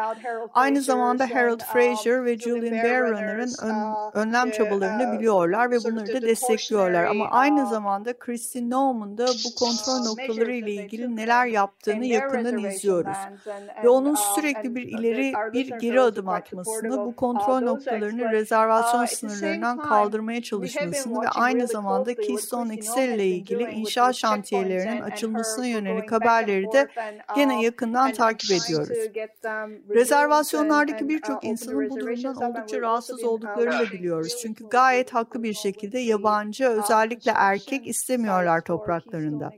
Aynı 0.54 0.80
zamanda 0.80 1.26
Harold 1.34 1.60
Fraser 1.60 2.24
ve 2.24 2.38
Julian 2.38 2.84
Bearrunner'ın 2.84 3.52
ön, 3.62 3.76
önlem 4.14 4.50
çabalarını 4.50 5.18
biliyorlar 5.18 5.70
ve 5.70 5.78
bunları 5.84 6.14
da 6.14 6.22
destekliyorlar. 6.22 7.04
Ama 7.04 7.28
aynı 7.30 7.66
zamanda 7.66 8.18
Christine 8.18 8.70
Noem'un 8.70 9.18
da 9.18 9.26
bu 9.26 9.54
kontrol 9.58 10.04
noktaları 10.04 10.52
ile 10.52 10.72
ilgili 10.72 11.16
neler 11.16 11.46
yaptığını 11.46 12.06
yakından 12.06 12.58
izliyoruz. 12.58 13.16
Ve 13.84 13.88
onun 13.88 14.14
sürekli 14.14 14.74
bir 14.74 14.82
ileri 14.82 15.32
bir 15.52 15.66
geri 15.78 16.00
adım 16.00 16.28
atmasını, 16.28 17.06
bu 17.06 17.16
kontrol 17.16 17.65
noktalarını 17.66 18.32
rezervasyon 18.32 19.02
uh, 19.02 19.06
sınırlarından 19.06 19.78
kaldırmaya 19.78 20.42
çalışmasını 20.42 21.22
ve 21.22 21.28
aynı 21.28 21.66
zamanda 21.66 22.14
Keystone 22.14 22.74
XL 22.74 22.98
ile 22.98 23.26
ilgili 23.26 23.62
inşaat 23.62 24.14
şantiyelerinin 24.14 25.00
açılmasına 25.00 25.66
yönelik 25.66 26.12
haberleri 26.12 26.72
de 26.72 26.88
gene 27.34 27.56
uh, 27.56 27.62
yakından 27.62 28.12
takip 28.12 28.50
ediyoruz. 28.50 28.98
Rezervasyonlardaki 29.88 31.08
birçok 31.08 31.44
insanın 31.44 31.90
bu 31.90 32.00
durumdan 32.00 32.36
oldukça 32.36 32.80
rahatsız 32.80 33.24
olduklarını 33.24 33.78
da 33.78 33.92
biliyoruz. 33.92 34.36
Çünkü 34.42 34.68
gayet 34.68 35.14
haklı 35.14 35.42
bir 35.42 35.54
şekilde 35.54 35.98
yabancı 35.98 36.68
uh, 36.68 36.84
özellikle 36.84 37.32
erkek 37.34 37.86
istemiyorlar 37.86 38.60
topraklarında. 38.60 39.52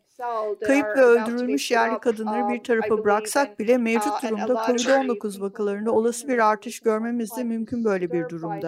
Kayıp 0.67 0.87
ve 0.97 1.01
öldürülmüş 1.03 1.71
yerli 1.71 1.99
kadınları 1.99 2.49
bir 2.49 2.63
tarafa 2.65 3.05
bıraksak 3.05 3.59
bile 3.59 3.79
mevcut 3.79 4.23
durumda 4.23 4.53
COVID-19 4.55 5.41
vakalarında 5.41 5.93
olası 5.93 6.29
bir 6.29 6.39
artış 6.51 6.81
görmemiz 6.81 7.37
de 7.37 7.45
mümkün 7.45 7.85
böyle 7.85 8.13
bir 8.13 8.29
durumda. 8.29 8.67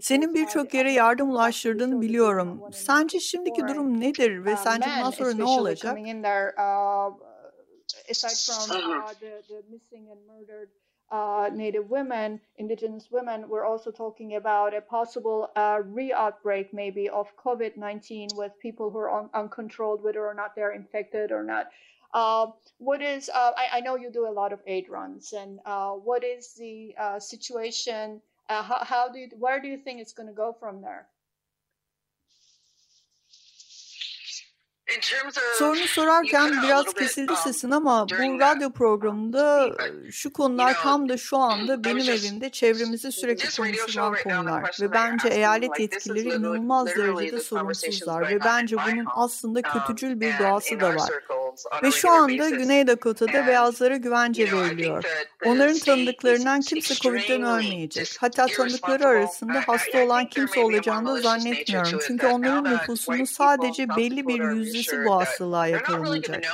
Senin 0.00 0.34
birçok 0.34 0.74
yere 0.74 0.92
yardım 0.92 1.30
ulaştırdığını 1.30 2.00
biliyorum. 2.00 2.60
Sence 2.72 3.20
şimdiki 3.20 3.68
durum 3.68 4.00
nedir 4.00 4.44
ve 4.44 4.56
sence 4.56 4.86
bundan 4.98 5.10
sonra 5.10 5.34
ne 5.34 5.44
olacak? 5.44 5.96
uh, 6.58 7.14
Native 11.52 11.90
women, 11.90 12.40
Indigenous 12.58 13.10
women, 13.10 13.48
we're 13.48 13.64
also 13.64 13.90
talking 13.90 14.36
about 14.36 14.74
a 14.74 14.80
possible 14.80 15.50
uh, 15.56 15.80
re-outbreak 15.84 16.72
maybe 16.72 17.08
of 17.08 17.26
COVID-19 17.36 18.36
with 18.36 18.52
people 18.60 18.90
who 18.90 18.98
are 18.98 19.10
un- 19.10 19.30
uncontrolled, 19.34 20.02
whether 20.02 20.24
or 20.26 20.34
not 20.34 20.54
they're 20.54 20.72
infected 20.72 21.32
or 21.32 21.42
not. 21.42 21.70
Uh, 22.12 22.46
what 22.78 23.02
is, 23.02 23.28
uh, 23.28 23.52
I, 23.56 23.78
I, 23.78 23.80
know 23.80 23.96
you 23.96 24.10
do 24.10 24.26
a 24.26 24.34
lot 24.40 24.52
of 24.52 24.60
aid 24.66 24.88
runs, 24.88 25.32
and 25.32 25.60
uh, 25.64 25.92
what 25.92 26.24
is 26.24 26.54
the 26.54 26.94
uh, 26.98 27.20
situation? 27.20 28.20
how, 28.48 28.82
how 28.82 29.08
do 29.08 29.20
you, 29.20 29.28
where 29.38 29.60
do 29.60 29.68
you 29.68 29.78
think 29.78 30.00
it's 30.00 30.12
going 30.12 30.28
to 30.28 30.34
go 30.34 30.56
from 30.58 30.82
there? 30.82 31.06
Sorunu 35.58 35.86
sorarken 35.86 36.62
biraz 36.62 36.94
kesildi 36.94 37.32
um, 37.32 37.38
sesin 37.38 37.70
ama 37.70 38.06
bu 38.08 38.40
radyo 38.40 38.70
programında 38.70 39.70
şu 40.10 40.32
konular 40.32 40.74
tam 40.82 41.08
da 41.08 41.16
şu 41.16 41.36
anda 41.36 41.84
benim 41.84 42.10
evimde 42.10 42.50
çevremizde 42.50 43.10
sürekli 43.10 43.56
konuşulan 43.56 44.14
konular 44.24 44.76
ve 44.80 44.92
bence 44.92 45.28
eyalet 45.28 45.80
yetkilileri 45.80 46.28
inanılmaz 46.28 46.86
derecede 46.86 47.40
sorumsuzlar 47.40 48.28
ve 48.28 48.40
bence 48.44 48.76
bunun 48.76 49.06
aslında 49.14 49.58
um, 49.58 49.64
kötücül 49.72 50.20
bir 50.20 50.38
doğası 50.38 50.80
da 50.80 50.96
var. 50.96 51.10
Ve 51.82 51.90
şu 51.90 52.10
anda 52.10 52.48
Güney 52.50 52.86
Dakota'da 52.86 53.46
beyazlara 53.46 53.96
güvence 53.96 54.52
veriliyor. 54.52 55.04
Onların 55.44 55.78
tanıdıklarından 55.78 56.60
kimse 56.60 56.94
COVID'den 56.94 57.42
ölmeyecek. 57.42 58.16
Hatta 58.20 58.46
tanıdıkları 58.46 59.06
arasında 59.06 59.60
hasta 59.66 60.04
olan 60.04 60.26
kimse 60.26 60.60
olacağını 60.60 61.08
da 61.08 61.20
zannetmiyorum. 61.20 62.00
Çünkü 62.06 62.26
onların 62.26 62.64
nüfusunun 62.64 63.24
sadece 63.24 63.88
belli 63.88 64.28
bir 64.28 64.40
yüzdesi 64.80 65.04
bu 65.04 65.14
hastalığa 65.14 65.66
yakalanacak. 65.66 66.44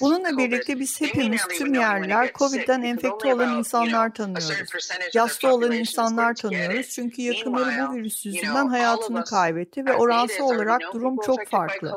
Bununla 0.00 0.38
birlikte 0.38 0.80
biz 0.80 1.00
hepimiz 1.00 1.40
tüm 1.58 1.74
yerliler 1.74 2.32
COVID'den 2.34 2.82
enfekte 2.82 3.34
olan 3.34 3.58
insanlar 3.58 4.14
tanıyoruz. 4.14 4.90
Yasta 5.14 5.54
olan 5.54 5.72
insanlar 5.72 6.34
tanıyoruz. 6.34 6.88
Çünkü 6.88 7.22
yakınları 7.22 7.88
bu 7.88 7.94
virüs 7.94 8.26
yüzünden 8.26 8.66
hayatını 8.66 9.24
kaybetti 9.24 9.86
ve 9.86 9.92
oransal 9.92 10.44
olarak 10.44 10.80
durum 10.94 11.16
çok 11.26 11.46
farklı. 11.46 11.92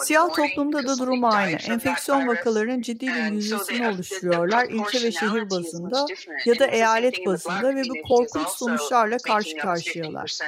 Siyah 0.00 0.34
toplumda 0.34 0.86
da 0.86 0.98
durum 0.98 1.24
aynı. 1.24 1.56
Enfeksiyon 1.68 2.28
vakalarının 2.28 2.82
ciddi 2.82 3.06
bir 3.06 3.32
yüzdesini 3.32 3.88
oluşturuyorlar 3.88 4.66
ilçe 4.68 5.06
ve 5.06 5.12
şehir 5.12 5.50
bazında 5.50 6.06
ya 6.46 6.58
da 6.58 6.66
eyalet 6.66 7.26
bazında 7.26 7.74
ve 7.74 7.82
bu 7.82 8.08
korkunç 8.08 8.48
sonuçlarla 8.48 9.18
karşı 9.18 9.56
karşıyalar. 9.56 10.38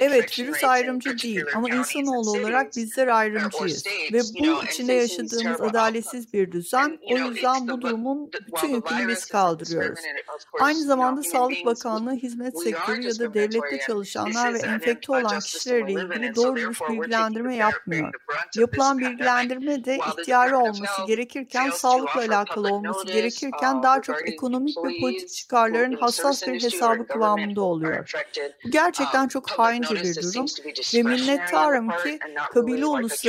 Evet, 0.00 0.38
virüs 0.38 0.64
ayrımcı 0.64 1.18
değil 1.18 1.44
ama 1.54 1.68
insanoğlu 1.68 2.30
olarak 2.30 2.76
bizler 2.76 3.06
ayrımcı 3.06 3.45
yabancıyız 3.54 3.84
ve 4.12 4.20
bu 4.40 4.64
içinde 4.64 4.92
yaşadığımız 4.92 5.60
adaletsiz 5.60 6.32
bir 6.32 6.52
düzen. 6.52 6.98
O 7.10 7.18
yüzden 7.18 7.68
bu 7.68 7.80
durumun 7.80 8.30
bütün 8.46 8.68
yükünü 8.68 9.08
biz 9.08 9.24
kaldırıyoruz. 9.24 10.00
Aynı 10.60 10.78
zamanda 10.78 11.22
Sağlık 11.22 11.64
Bakanlığı 11.66 12.12
hizmet 12.12 12.62
sektörü 12.62 13.02
ya 13.02 13.18
da 13.18 13.34
devlette 13.34 13.78
çalışanlar 13.86 14.54
ve 14.54 14.58
enfekte 14.58 15.12
olan 15.12 15.40
kişilerle 15.40 15.92
ilgili 15.92 16.34
doğru 16.34 16.56
dürüst 16.56 16.82
bilgilendirme 16.90 17.56
yapmıyor. 17.56 18.14
Yapılan 18.56 18.98
bilgilendirme 18.98 19.84
de 19.84 19.96
ihtiyari 19.96 20.56
olması 20.56 21.06
gerekirken, 21.06 21.70
sağlıkla 21.70 22.20
alakalı 22.20 22.74
olması 22.74 23.06
gerekirken 23.06 23.82
daha 23.82 24.02
çok 24.02 24.28
ekonomik 24.28 24.76
ve 24.76 25.00
politik 25.00 25.28
çıkarların 25.28 25.96
hassas 25.96 26.46
bir 26.46 26.62
hesabı 26.62 27.06
kıvamında 27.06 27.60
oluyor. 27.60 28.12
Bu 28.64 28.70
gerçekten 28.70 29.28
çok 29.28 29.50
haince 29.50 29.94
bir 29.94 30.16
durum 30.16 30.46
ve 30.94 31.02
minnettarım 31.02 31.88
ki 31.88 32.18
kabile 32.54 32.86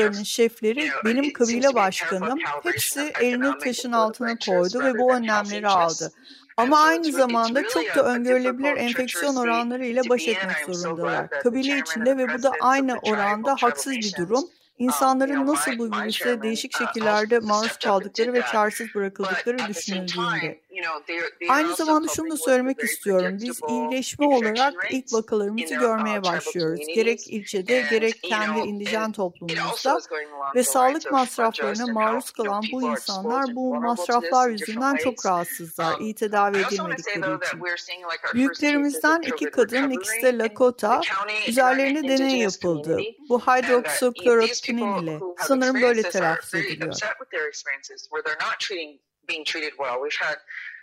uluslarının 0.07 0.23
şefleri, 0.23 0.89
benim 1.05 1.33
kabile 1.33 1.75
başkanım 1.75 2.39
hepsi 2.63 3.13
elini 3.21 3.57
taşın 3.57 3.91
altına 3.91 4.37
koydu 4.37 4.79
ve 4.79 4.97
bu 4.97 5.13
önlemleri 5.13 5.67
aldı. 5.67 6.11
Ama 6.57 6.79
aynı 6.79 7.11
zamanda 7.11 7.67
çok 7.67 7.95
da 7.95 8.03
öngörülebilir 8.03 8.77
enfeksiyon 8.77 9.35
oranları 9.35 9.85
ile 9.85 10.01
baş 10.09 10.27
etmek 10.27 10.75
zorundalar. 10.75 11.29
Kabile 11.29 11.77
içinde 11.79 12.17
ve 12.17 12.33
bu 12.33 12.43
da 12.43 12.51
aynı 12.61 12.97
oranda 13.01 13.55
haksız 13.59 13.93
bir 13.93 14.13
durum. 14.17 14.43
İnsanların 14.79 15.47
nasıl 15.47 15.77
bu 15.77 15.83
virüse 15.83 16.41
değişik 16.41 16.77
şekillerde 16.77 17.39
maruz 17.39 17.77
kaldıkları 17.77 18.33
ve 18.33 18.41
çaresiz 18.51 18.95
bırakıldıkları 18.95 19.57
düşünüldüğünde. 19.67 20.59
Aynı 21.49 21.75
zamanda 21.75 22.07
şunu 22.07 22.31
da 22.31 22.37
söylemek 22.37 22.83
istiyorum. 22.83 23.37
Biz 23.41 23.59
iyileşme 23.69 24.25
olarak 24.27 24.73
ilk 24.91 25.13
vakalarımızı 25.13 25.75
görmeye 25.75 26.23
başlıyoruz. 26.23 26.79
Gerek 26.95 27.27
ilçede 27.27 27.85
gerek 27.89 28.23
kendi 28.23 28.59
indijen 28.59 29.11
toplumumuzda 29.11 29.97
ve 30.55 30.63
sağlık 30.63 31.11
masraflarına 31.11 31.87
maruz 31.93 32.31
kalan 32.31 32.63
bu 32.71 32.81
insanlar 32.91 33.55
bu 33.55 33.75
masraflar 33.75 34.49
yüzünden 34.49 34.95
çok 34.95 35.25
rahatsızlar. 35.25 35.99
iyi 35.99 36.15
tedavi 36.15 36.57
edilmedikleri 36.57 37.17
için. 37.45 37.59
Büyüklerimizden 38.33 39.21
iki 39.21 39.45
kadın, 39.51 39.89
ikisi 39.91 40.21
de 40.21 40.37
Lakota, 40.37 41.01
üzerlerine 41.47 42.07
deney 42.09 42.39
yapıldı. 42.39 42.97
Bu 43.29 43.39
hidroksikloroquinin 43.39 45.03
ile. 45.03 45.19
Sanırım 45.47 45.81
böyle 45.81 46.01
telaffuz 46.03 46.55
ediliyor. 46.55 46.93
Being 49.27 49.45
treated 49.45 49.73
well. 49.77 50.01
We've 50.01 50.11
had 50.19 50.37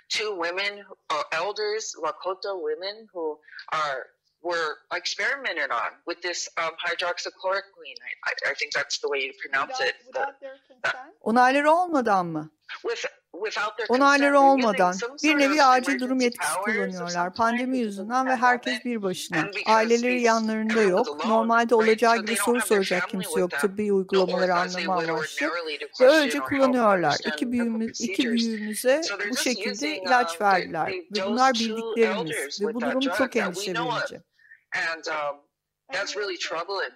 two 0.08 0.36
women, 0.38 0.84
uh, 1.10 1.22
elders, 1.32 1.94
Lakota 2.02 2.52
women, 2.54 3.08
who 3.12 3.38
are 3.72 4.06
were 4.42 4.76
experimented 4.92 5.70
on 5.70 5.90
with 6.06 6.20
this 6.20 6.48
um, 6.58 6.72
hydroxychloroquine. 6.86 7.98
I, 8.26 8.50
I, 8.50 8.54
think 8.54 8.74
that's 8.74 8.98
the 8.98 9.08
way 9.08 9.20
you 9.20 9.32
pronounce 9.40 9.72
without, 9.78 9.88
it. 9.88 9.94
Without 10.06 10.40
their 10.40 10.56
consent? 10.68 11.14
Onayları 11.20 11.70
olmadan 11.70 12.26
mı? 12.26 12.50
With, 12.82 13.04
Onayları 13.88 14.40
olmadan 14.40 14.94
bir 15.22 15.38
nevi 15.38 15.62
acil 15.62 16.00
durum 16.00 16.20
yetkisi 16.20 16.54
kullanıyorlar 16.64 17.34
pandemi 17.34 17.78
yüzünden 17.78 18.26
ve 18.26 18.36
herkes 18.36 18.84
bir 18.84 19.02
başına. 19.02 19.38
Aileleri 19.66 20.22
yanlarında 20.22 20.82
yok. 20.82 21.26
Normalde 21.26 21.74
olacağı 21.74 22.16
gibi 22.16 22.36
soru 22.36 22.60
soracak 22.60 23.08
kimse 23.08 23.40
yok 23.40 23.50
tıbbi 23.50 23.92
uygulamaları 23.92 24.54
anlama 24.54 24.94
amaçlı. 25.02 25.46
Ve 26.00 26.06
öylece 26.06 26.38
kullanıyorlar. 26.40 27.16
İki, 27.26 27.52
büyüğümüz, 27.52 28.00
iki 28.00 28.28
büyüğümüze 28.32 29.00
bu 29.30 29.36
şekilde 29.36 29.96
ilaç 29.96 30.40
verdiler. 30.40 30.88
Ve 30.88 31.24
bunlar 31.26 31.52
bildiklerimiz. 31.54 32.60
Ve 32.62 32.74
bu 32.74 32.80
durum 32.80 33.00
çok 33.00 33.36
endişe 33.36 33.74
verici. 33.74 34.20
That's 35.94 36.16
really 36.16 36.38
troubling. 36.38 36.92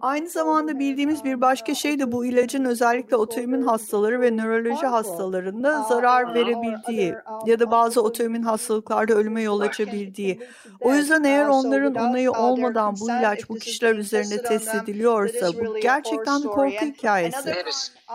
Aynı 0.00 0.28
zamanda 0.28 0.78
bildiğimiz 0.78 1.24
bir 1.24 1.40
başka 1.40 1.74
şey 1.74 1.98
de 1.98 2.12
bu 2.12 2.26
ilacın 2.26 2.64
özellikle 2.64 3.16
otoimmün 3.16 3.62
hastaları 3.62 4.20
ve 4.20 4.36
nöroloji 4.36 4.86
hastalarında 4.86 5.82
zarar 5.82 6.34
verebildiği 6.34 7.14
ya 7.46 7.60
da 7.60 7.70
bazı 7.70 8.02
otoimmün 8.02 8.42
hastalıklarda 8.42 9.14
ölüme 9.14 9.42
yol 9.42 9.60
açabildiği. 9.60 10.40
O 10.80 10.94
yüzden 10.94 11.24
eğer 11.24 11.46
onların 11.46 11.94
onayı 11.94 12.32
olmadan 12.32 12.94
bu 13.00 13.10
ilaç 13.10 13.48
bu 13.48 13.54
kişiler 13.54 13.94
üzerinde 13.94 14.42
test 14.42 14.74
ediliyorsa 14.74 15.48
bu 15.52 15.78
gerçekten 15.80 16.42
bir 16.42 16.48
korku 16.48 16.84
hikayesi. 16.86 17.54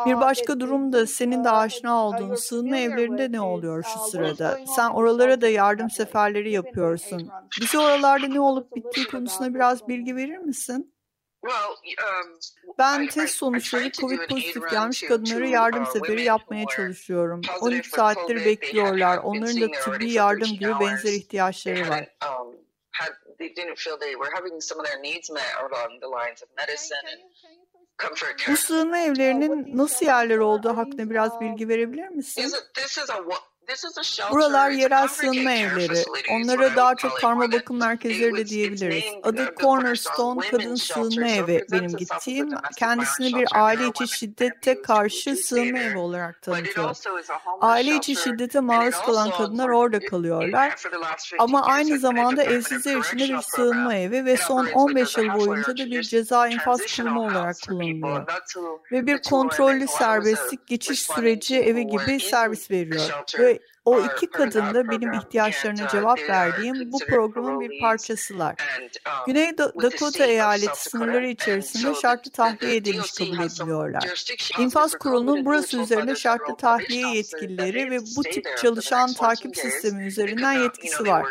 Bir 0.05 0.19
başka 0.19 0.59
durum 0.59 0.93
da 0.93 1.07
senin 1.07 1.43
de 1.43 1.49
aşina 1.49 2.05
olduğun 2.07 2.35
sığınma 2.35 2.77
evlerinde 2.77 3.31
ne 3.31 3.41
oluyor 3.41 3.83
şu 3.93 3.99
sırada? 3.99 4.59
Sen 4.75 4.89
oralara 4.89 5.41
da 5.41 5.47
yardım 5.47 5.89
seferleri 5.89 6.51
yapıyorsun. 6.51 7.29
Bize 7.61 7.79
oralarda 7.79 8.20
ne 8.27 8.39
olup 8.39 8.75
bittiği 8.75 9.07
konusunda 9.07 9.53
biraz 9.53 9.87
bilgi 9.87 10.15
verir 10.15 10.37
misin? 10.37 10.93
Ben 12.79 13.07
test 13.07 13.35
sonuçları 13.35 13.91
COVID 13.91 14.19
pozitif 14.29 14.69
gelmiş 14.71 15.01
kadınlara 15.01 15.47
yardım 15.47 15.85
seferi 15.85 16.23
yapmaya 16.23 16.65
çalışıyorum. 16.75 17.41
13 17.61 17.89
saattir 17.89 18.45
bekliyorlar. 18.45 19.17
Onların 19.17 19.61
da 19.61 19.67
tıbbi 19.71 20.11
yardım 20.11 20.47
gibi 20.47 20.71
benzer 20.79 21.11
ihtiyaçları 21.13 21.89
var. 21.89 22.15
Bu 28.47 28.57
sığınma 28.57 28.97
evlerinin 28.99 29.77
nasıl 29.77 30.05
yerler 30.05 30.37
olduğu 30.37 30.77
hakkında 30.77 31.09
biraz 31.09 31.41
bilgi 31.41 31.67
verebilir 31.69 32.07
misin? 32.07 32.41
Buralar 34.31 34.69
yerel 34.69 35.07
sığınma 35.07 35.51
evleri. 35.51 36.03
Onlara 36.31 36.75
daha 36.75 36.95
çok 36.95 37.17
karma 37.17 37.51
bakım 37.51 37.79
merkezleri 37.79 38.37
de 38.37 38.45
diyebiliriz. 38.47 39.03
Adı 39.23 39.55
Cornerstone 39.61 40.49
Kadın 40.51 40.75
Sığınma 40.75 41.27
Evi 41.27 41.65
benim 41.71 41.91
gittiğim. 41.97 42.49
Kendisini 42.77 43.35
bir 43.35 43.47
aile 43.51 43.87
içi 43.87 44.07
şiddete 44.07 44.81
karşı 44.81 45.35
sığınma 45.35 45.79
evi 45.79 45.97
olarak 45.97 46.41
tanıtıyor. 46.41 46.95
Aile 47.61 47.95
içi 47.95 48.15
şiddete 48.15 48.59
maruz 48.59 49.01
kalan 49.01 49.29
kadınlar 49.29 49.69
orada 49.69 49.99
kalıyorlar. 49.99 50.75
Ama 51.39 51.61
aynı 51.65 51.99
zamanda 51.99 52.43
evsizler 52.43 52.97
için 52.97 53.19
de 53.19 53.23
bir 53.33 53.41
sığınma 53.41 53.95
evi 53.95 54.25
ve 54.25 54.37
son 54.37 54.65
15 54.65 55.17
yıl 55.17 55.33
boyunca 55.33 55.77
da 55.77 55.85
bir 55.85 56.03
ceza 56.03 56.47
infaz 56.47 56.81
kurumu 56.95 57.21
olarak 57.27 57.55
kullanılıyor. 57.67 58.25
Ve 58.91 59.07
bir 59.07 59.21
kontrollü 59.21 59.87
serbestlik 59.87 60.67
geçiş 60.67 61.01
süreci 61.01 61.59
evi 61.59 61.87
gibi 61.87 62.19
servis 62.19 62.71
veriyor. 62.71 63.23
Ve 63.39 63.50
it 63.51 63.61
o 63.91 64.01
iki 64.05 64.27
kadın 64.27 64.73
da 64.73 64.89
benim 64.91 65.13
ihtiyaçlarına 65.13 65.87
cevap 65.87 66.19
verdiğim 66.19 66.91
bu 66.91 66.99
programın 66.99 67.59
bir 67.59 67.79
parçasılar. 67.81 68.55
Güney 69.27 69.57
Dakota 69.57 70.25
eyaleti 70.25 70.89
sınırları 70.89 71.27
içerisinde 71.27 71.95
şartlı 72.01 72.31
tahliye 72.31 72.75
edilmiş 72.75 73.11
kabul 73.11 73.39
ediliyorlar. 73.39 74.25
İnfaz 74.59 74.95
kurulunun 74.95 75.45
burası 75.45 75.81
üzerinde 75.81 76.15
şartlı 76.15 76.57
tahliye 76.57 77.15
yetkilileri 77.15 77.91
ve 77.91 77.99
bu 78.17 78.23
tip 78.23 78.45
çalışan 78.61 79.13
takip 79.13 79.57
sistemi 79.57 80.05
üzerinden 80.05 80.53
yetkisi 80.53 81.07
var. 81.07 81.25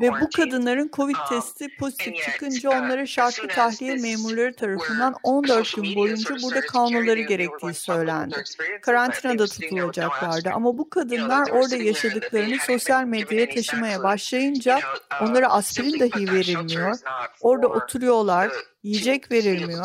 Ve 0.00 0.10
bu 0.20 0.30
kadınların 0.36 0.90
COVID 0.92 1.16
testi 1.28 1.76
pozitif 1.78 2.14
çıkınca 2.24 2.70
onlara 2.70 3.06
şartlı 3.06 3.48
tahliye 3.48 3.94
memurları 3.94 4.54
tarafından 4.54 5.14
14 5.22 5.76
gün 5.76 5.96
boyunca 5.96 6.36
burada 6.42 6.60
kalmaları 6.60 7.20
gerektiği 7.20 7.74
söylendi. 7.74 8.44
Karantinada 8.82 9.46
tutulacaklardı 9.46 10.50
ama 10.50 10.78
bu 10.78 10.90
kadınlar 10.90 11.50
orada 11.50 11.76
yaşadıklarını 11.94 12.56
sosyal 12.66 13.04
medyaya 13.04 13.48
taşımaya 13.48 14.02
başlayınca 14.02 14.80
onlara 15.22 15.52
aspirin 15.52 16.00
dahi 16.00 16.32
verilmiyor. 16.32 16.96
Orada 17.40 17.68
oturuyorlar, 17.68 18.50
yiyecek 18.84 19.32
verilmiyor. 19.32 19.84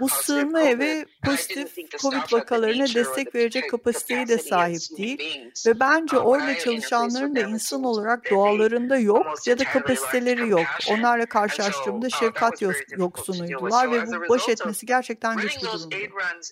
Bu 0.00 0.08
sığınma 0.08 0.62
evi 0.62 1.06
pozitif 1.24 1.74
COVID 1.98 2.32
vakalarına 2.32 2.94
destek 2.94 3.34
verecek 3.34 3.70
kapasiteye 3.70 4.28
de 4.28 4.38
sahip 4.38 4.82
değil 4.98 5.50
ve 5.66 5.80
bence 5.80 6.18
orada 6.18 6.58
çalışanların 6.58 7.36
da 7.36 7.40
insan 7.40 7.84
olarak 7.84 8.30
doğalarında 8.30 8.96
yok 8.96 9.26
ya 9.46 9.58
da 9.58 9.64
kapasiteleri 9.64 10.48
yok. 10.48 10.66
Onlarla 10.90 11.26
karşılaştığımda 11.26 12.10
şefkat 12.10 12.62
yoksunuydular 12.96 13.92
ve 13.92 14.06
bu 14.06 14.28
baş 14.28 14.48
etmesi 14.48 14.86
gerçekten 14.86 15.36
güç 15.36 15.56
bir 15.56 15.66
durumdu. 15.66 15.96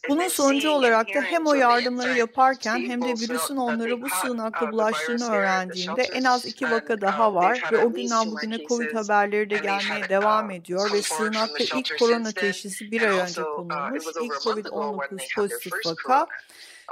Bunun 0.09 0.29
sonucu 0.29 0.71
olarak 0.71 1.15
da 1.15 1.21
hem 1.21 1.47
o 1.47 1.55
yardımları 1.55 2.19
yaparken 2.19 2.79
hem 2.79 3.03
de 3.03 3.09
virüsün 3.09 3.57
onları 3.57 4.03
bu 4.03 4.09
sığınakla 4.09 4.73
bulaştığını 4.73 5.31
öğrendiğimde 5.31 6.03
en 6.03 6.25
az 6.25 6.47
iki 6.47 6.71
vaka 6.71 7.01
daha 7.01 7.35
var 7.35 7.63
ve 7.73 7.79
o 7.79 7.93
günden 7.93 8.31
bugüne 8.31 8.59
COVID 8.69 8.95
haberleri 8.95 9.51
de 9.51 9.59
gelmeye 9.59 10.09
devam 10.09 10.51
ediyor 10.51 10.93
ve 10.93 11.03
sığınakta 11.03 11.78
ilk 11.79 11.99
korona 11.99 12.33
teşhisi 12.33 12.91
bir 12.91 13.03
ay 13.03 13.19
önce 13.19 13.43
konulmuş. 13.43 14.05
İlk 14.23 14.33
COVID-19 14.33 15.35
pozitif 15.35 15.73
vaka 15.87 16.27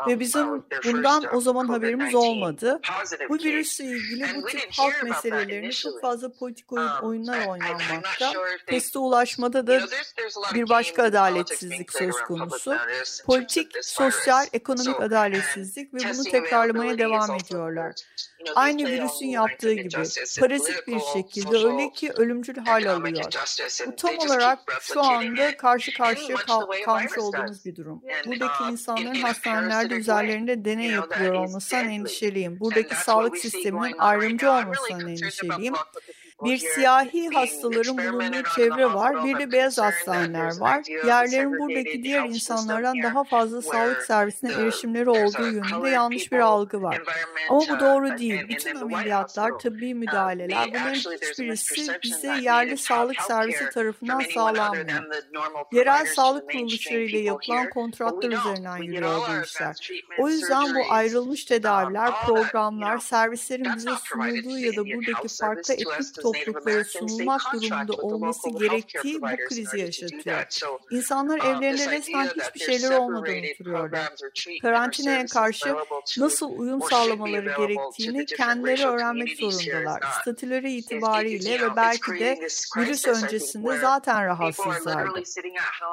ve 0.07 0.21
bizim 0.21 0.65
bundan 0.85 1.37
o 1.37 1.41
zaman 1.41 1.69
haberimiz 1.69 2.15
olmadı. 2.15 2.81
Bu 3.29 3.35
virüsle 3.35 3.85
ilgili 3.85 4.43
bu 4.43 4.47
tip 4.47 4.69
halk 4.73 5.03
meselelerine 5.03 5.73
çok 5.73 6.01
fazla 6.01 6.33
politik 6.33 6.73
oyun, 6.73 6.91
oyunlar 7.03 7.47
oynanmakta. 7.47 8.33
Teste 8.67 8.99
ulaşmada 8.99 9.67
da 9.67 9.81
bir 10.55 10.69
başka 10.69 11.03
adaletsizlik 11.03 11.93
söz 11.93 12.17
konusu. 12.17 12.77
Politik, 13.27 13.73
sosyal, 13.83 14.47
ekonomik 14.53 15.01
adaletsizlik 15.01 15.95
ve 15.95 15.99
bunu 15.99 16.25
tekrarlamaya 16.25 16.99
devam 16.99 17.35
ediyorlar. 17.35 17.95
Aynı 18.55 18.87
virüsün 18.87 19.27
yaptığı 19.27 19.73
gibi 19.73 20.03
parazit 20.41 20.87
bir 20.87 21.01
şekilde 21.13 21.57
öyle 21.57 21.93
ki 21.93 22.13
ölümcül 22.13 22.57
hal 22.57 22.87
alıyor. 22.87 23.25
Bu 23.87 23.97
tam 23.97 24.19
olarak 24.19 24.59
şu 24.81 25.03
anda 25.03 25.57
karşı 25.57 25.93
karşıya 25.99 26.37
kal 26.37 26.67
kalmış 26.85 27.19
olduğumuz 27.19 27.65
bir 27.65 27.77
durum. 27.77 28.03
Buradaki 28.27 28.65
insanların 28.73 29.15
hastanelerde 29.15 29.86
ülkelerde 29.87 30.01
üzerlerinde 30.01 30.65
deney 30.65 30.91
yapılıyor 30.91 31.35
olmasından 31.35 31.89
endişeliyim. 31.89 32.61
Buradaki 32.61 32.95
sağlık 32.95 33.39
sisteminin 33.39 33.95
ayrımcı 33.99 34.51
olmasından 34.51 35.09
endişeliyim. 35.09 35.75
Bir 36.45 36.57
siyahi 36.57 37.29
hastaların 37.29 37.99
bulunduğu 37.99 38.43
çevre 38.57 38.95
var, 38.95 39.25
bir 39.25 39.39
de 39.39 39.53
beyaz 39.53 39.79
hastaneler 39.79 40.59
var. 40.61 40.83
Yerlerin 41.07 41.59
buradaki 41.59 42.03
diğer 42.03 42.25
insanlardan 42.25 43.03
daha 43.03 43.25
fazla 43.25 43.63
sağlık 43.63 44.03
servisine 44.03 44.53
erişimleri 44.53 45.11
olduğu 45.11 45.47
yönünde 45.47 45.91
yanlış 45.91 46.33
bir 46.33 46.39
algı 46.39 46.83
var. 46.83 47.03
Ama 47.51 47.61
bu 47.61 47.81
doğru 47.81 48.19
değil. 48.19 48.49
Bütün 48.49 48.77
ameliyatlar, 48.77 49.59
tıbbi 49.59 49.95
müdahaleler, 49.95 50.69
bunların 50.69 50.95
hiçbirisi 50.95 52.01
bize 52.03 52.35
yerli 52.41 52.77
sağlık 52.77 53.21
servisi 53.23 53.71
tarafından 53.71 54.21
sağlanmıyor. 54.35 54.87
Yerel 55.73 56.07
sağlık 56.07 56.51
kuruluşları 56.51 57.03
ile 57.03 57.19
yapılan 57.19 57.71
kontratlar 57.71 58.33
üzerinden 58.33 58.77
yürüyor 58.77 59.21
bu 59.29 59.45
işler. 59.45 59.77
O 60.19 60.29
yüzden 60.29 60.75
bu 60.75 60.93
ayrılmış 60.93 61.45
tedaviler, 61.45 62.11
programlar, 62.27 62.99
servislerin 62.99 63.75
bize 63.77 63.91
sunulduğu 64.05 64.59
ya 64.59 64.73
da 64.77 64.85
buradaki 64.85 65.37
farklı 65.37 65.75
etik 65.75 66.26
topluluklara 66.33 66.85
sunulmak 66.85 67.41
durumunda 67.53 67.93
olması 67.93 68.51
gerektiği 68.51 69.23
bu 69.23 69.27
krizi 69.49 69.81
yaşatıyor. 69.81 70.47
İnsanlar 70.91 71.39
evlerinde 71.39 71.91
resmen 71.91 72.27
hiçbir 72.27 72.61
şeyler 72.61 72.99
olmadan 72.99 73.35
oturuyorlar. 73.55 74.13
Karantinaya 74.63 75.27
karşı 75.27 75.75
nasıl 76.19 76.59
uyum 76.59 76.83
sağlamaları 76.83 77.55
gerektiğini 77.59 78.27
kendileri 78.27 78.87
öğrenmek 78.87 79.39
zorundalar. 79.39 80.03
Statüleri 80.21 80.73
itibariyle 80.73 81.61
ve 81.61 81.77
belki 81.77 82.13
de 82.13 82.39
virüs 82.77 83.07
öncesinde 83.07 83.79
zaten 83.79 84.27
rahatsızlardı. 84.27 85.23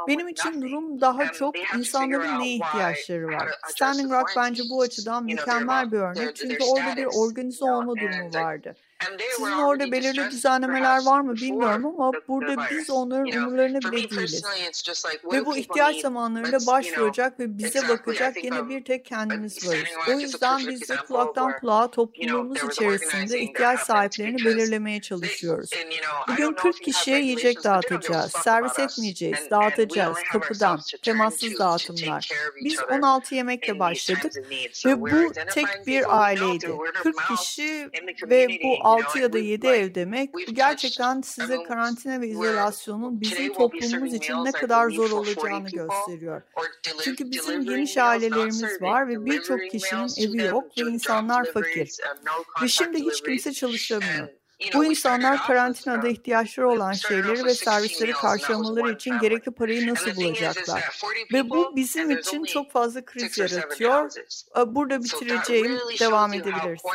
Benim 0.07 0.27
için 0.27 0.61
durum 0.61 1.01
daha 1.01 1.31
çok 1.31 1.55
insanların 1.77 2.39
ne 2.39 2.49
ihtiyaçları 2.49 3.27
var. 3.27 3.49
Standing 3.67 4.11
Rock 4.11 4.31
bence 4.37 4.63
bu 4.69 4.81
açıdan 4.81 5.23
mükemmel 5.23 5.91
bir 5.91 5.97
örnek 5.97 6.35
çünkü 6.35 6.63
orada 6.63 6.97
bir 6.97 7.05
organize 7.05 7.65
olma 7.65 7.95
durumu 7.95 8.33
vardı. 8.33 8.75
Sizin 9.37 9.51
orada 9.51 9.91
belirli 9.91 10.31
düzenlemeler 10.31 11.05
var 11.05 11.21
mı 11.21 11.35
bilmiyorum 11.35 11.85
ama 11.85 12.11
burada 12.27 12.55
biz 12.71 12.89
onların 12.89 13.27
umurlarına 13.27 13.79
bile 13.79 14.09
değiliz. 14.09 14.43
Ve 15.33 15.45
bu 15.45 15.57
ihtiyaç 15.57 16.01
zamanlarında 16.01 16.57
başvuracak 16.67 17.39
ve 17.39 17.57
bize 17.57 17.89
bakacak 17.89 18.43
yine 18.43 18.69
bir 18.69 18.83
tek 18.83 19.05
kendimiz 19.05 19.67
varız. 19.67 19.83
O 20.09 20.19
yüzden 20.19 20.67
biz 20.67 20.89
de 20.89 20.95
kulaktan 21.07 21.59
kulağa 21.59 21.91
toplumumuz 21.91 22.63
içerisinde 22.71 23.39
ihtiyaç 23.39 23.79
sahiplerini 23.79 24.45
belirlemeye 24.45 25.01
çalışıyoruz. 25.01 25.69
Bugün 26.27 26.53
40 26.53 26.81
kişiye 26.81 27.19
yiyecek 27.19 27.63
dağıtacağız, 27.63 28.31
servis 28.31 28.79
etmeyeceğiz, 28.79 29.49
dağıtacağız 29.51 30.17
kapıdan, 30.31 30.79
temassız 31.01 31.59
dağıtımlar. 31.59 32.29
Biz 32.63 32.79
16 32.91 33.35
yemekle 33.35 33.79
başladık 33.79 34.33
ve 34.85 35.01
bu 35.01 35.33
tek 35.53 35.65
bir 35.87 36.23
aileydi. 36.23 36.71
40 36.93 37.15
kişi 37.27 37.89
ve 38.29 38.47
bu 38.63 38.87
6 38.93 39.19
ya 39.19 39.33
da 39.33 39.37
7 39.37 39.67
ev 39.67 39.95
demek. 39.95 40.33
Bu 40.33 40.39
gerçekten 40.53 41.21
size 41.21 41.63
karantina 41.63 42.21
ve 42.21 42.27
izolasyonun 42.27 43.21
bizim 43.21 43.53
toplumumuz 43.53 44.13
için 44.13 44.45
ne 44.45 44.51
kadar 44.51 44.89
zor 44.89 45.11
olacağını 45.11 45.69
gösteriyor. 45.69 46.41
Çünkü 47.03 47.31
bizim 47.31 47.65
geniş 47.65 47.97
ailelerimiz 47.97 48.81
var 48.81 49.07
ve 49.07 49.25
birçok 49.25 49.59
kişinin 49.71 50.27
evi 50.27 50.41
yok 50.47 50.77
ve 50.77 50.81
insanlar 50.81 51.45
fakir. 51.53 51.97
Ve 52.63 52.67
şimdi 52.67 53.05
hiç 53.05 53.21
kimse 53.21 53.53
çalışamıyor. 53.53 54.42
Bu 54.73 54.85
insanlar 54.85 55.47
karantinada 55.47 56.07
ihtiyaçları 56.07 56.69
olan 56.69 56.93
şeyleri 56.93 57.45
ve 57.45 57.53
servisleri 57.53 58.11
karşılamaları 58.11 58.91
için 58.91 59.19
gerekli 59.19 59.51
parayı 59.51 59.87
nasıl 59.87 60.15
bulacaklar? 60.15 60.99
Ve 61.33 61.49
bu 61.49 61.75
bizim 61.75 62.11
için 62.11 62.43
çok 62.43 62.71
fazla 62.71 63.05
kriz 63.05 63.37
yaratıyor. 63.37 64.11
Burada 64.67 65.03
bitireceğim, 65.03 65.79
devam 65.99 66.33
edebilirsin. 66.33 66.89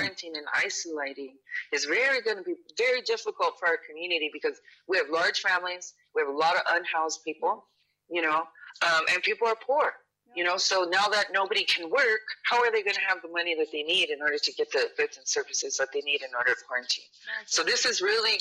You 8.11 8.23
know, 8.23 8.39
um, 8.83 9.05
and 9.15 9.23
people 9.23 9.47
are 9.49 9.59
poor. 9.67 9.93
You 10.38 10.44
know, 10.44 10.57
so 10.57 10.85
now 10.85 11.09
that 11.09 11.33
nobody 11.33 11.64
can 11.64 11.90
work, 11.90 12.22
how 12.44 12.62
are 12.62 12.70
they 12.70 12.85
going 12.85 12.94
to 12.94 13.01
have 13.09 13.20
the 13.22 13.29
money 13.29 13.57
that 13.57 13.72
they 13.72 13.83
need 13.83 14.09
in 14.09 14.22
order 14.22 14.38
to 14.38 14.53
get 14.53 14.70
the 14.70 14.87
goods 14.96 15.16
and 15.16 15.27
services 15.27 15.77
that 15.79 15.88
they 15.92 16.01
need 16.03 16.22
in 16.22 16.29
order 16.33 16.55
to 16.55 16.64
quarantine? 16.64 17.11
So 17.46 17.64
this 17.64 17.85
is 17.85 18.01
really 18.01 18.38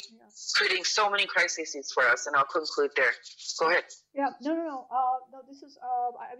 creating 0.53 0.83
so 0.83 1.09
many 1.09 1.25
crises 1.25 1.75
for 1.91 2.03
us, 2.03 2.27
and 2.27 2.35
I'll 2.35 2.45
conclude 2.45 2.91
there. 2.95 3.13
Go 3.59 3.71
ahead. 3.71 3.85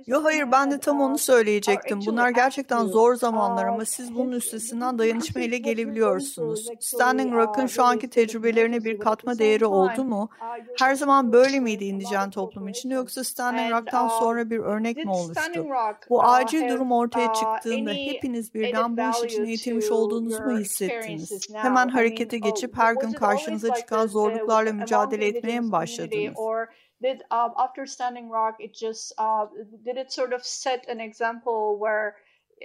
Yo 0.07 0.23
hayır 0.23 0.51
ben 0.51 0.71
de 0.71 0.79
tam 0.79 1.01
onu 1.01 1.17
söyleyecektim. 1.17 1.99
Bunlar 2.05 2.29
gerçekten 2.29 2.85
zor 2.85 3.15
zamanlar 3.15 3.65
ama 3.65 3.85
siz 3.85 4.15
bunun 4.15 4.31
üstesinden 4.31 4.99
dayanışma 4.99 5.41
ile 5.41 5.57
gelebiliyorsunuz. 5.57 6.67
Standing 6.79 7.33
Rock'ın 7.33 7.65
şu 7.67 7.83
anki 7.83 8.09
tecrübelerine 8.09 8.83
bir 8.83 8.99
katma 8.99 9.37
değeri 9.39 9.65
oldu 9.65 10.03
mu? 10.03 10.29
Her 10.79 10.95
zaman 10.95 11.33
böyle 11.33 11.59
miydi 11.59 11.85
indijen 11.85 12.29
toplum 12.29 12.67
için 12.67 12.89
yoksa 12.89 13.23
Standing 13.23 13.71
Rock'tan 13.71 14.07
sonra 14.07 14.49
bir 14.49 14.59
örnek 14.59 14.97
mi 14.97 15.11
oluştu? 15.11 15.33
Bu 16.09 16.23
acil 16.23 16.69
durum 16.69 16.91
ortaya 16.91 17.33
çıktığında 17.33 17.89
hepiniz 18.13 18.53
birden 18.53 18.97
bu 18.97 19.01
iş 19.01 19.23
için 19.31 19.45
eğitilmiş 19.45 19.91
olduğunuzu 19.91 20.43
mu 20.43 20.59
hissettiniz? 20.59 21.29
Hemen 21.63 21.87
harekete 21.89 22.37
geçip 22.37 22.77
her 22.77 22.93
gün 22.93 23.11
karşınıza 23.11 23.73
çıkan 23.73 24.07
zorluklarla 24.07 24.73
mücadele 24.73 25.27
etmeye 25.27 25.59
mi 25.59 25.71
başladınız? 25.71 26.37
did 27.01 27.23
um, 27.31 27.53
after 27.57 27.85
Standing 27.85 28.29
Rock 28.29 28.57
it 28.59 28.73
just 28.73 29.13
uh, 29.17 29.45
did 29.85 29.97
it 29.97 30.11
sort 30.11 30.33
of 30.33 30.45
set 30.45 30.87
an 30.89 30.99
example 30.99 31.77
where 31.77 32.15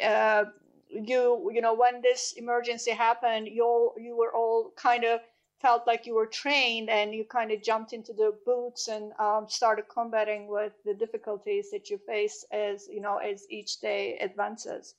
uh, 0.02 0.44
you 0.88 1.50
you 1.54 1.60
know 1.60 1.74
when 1.74 2.02
this 2.02 2.32
emergency 2.36 2.90
happened 2.90 3.48
you 3.48 3.64
all 3.64 3.94
you 3.98 4.16
were 4.16 4.34
all 4.34 4.72
kind 4.76 5.04
of 5.04 5.20
felt 5.62 5.86
like 5.86 6.06
you 6.06 6.14
were 6.14 6.26
trained 6.26 6.90
and 6.90 7.14
you 7.14 7.24
kind 7.24 7.52
of 7.52 7.62
jumped 7.62 7.92
into 7.92 8.12
the 8.12 8.34
boots 8.44 8.88
and 8.88 9.12
um, 9.20 9.46
started 9.48 9.84
combating 9.88 10.48
with 10.48 10.72
the 10.84 10.92
difficulties 10.92 11.70
that 11.70 11.88
you 11.88 11.98
face 12.06 12.44
as 12.50 12.88
you 12.90 13.00
know 13.00 13.18
as 13.18 13.46
each 13.48 13.80
day 13.80 14.18
advances? 14.20 14.96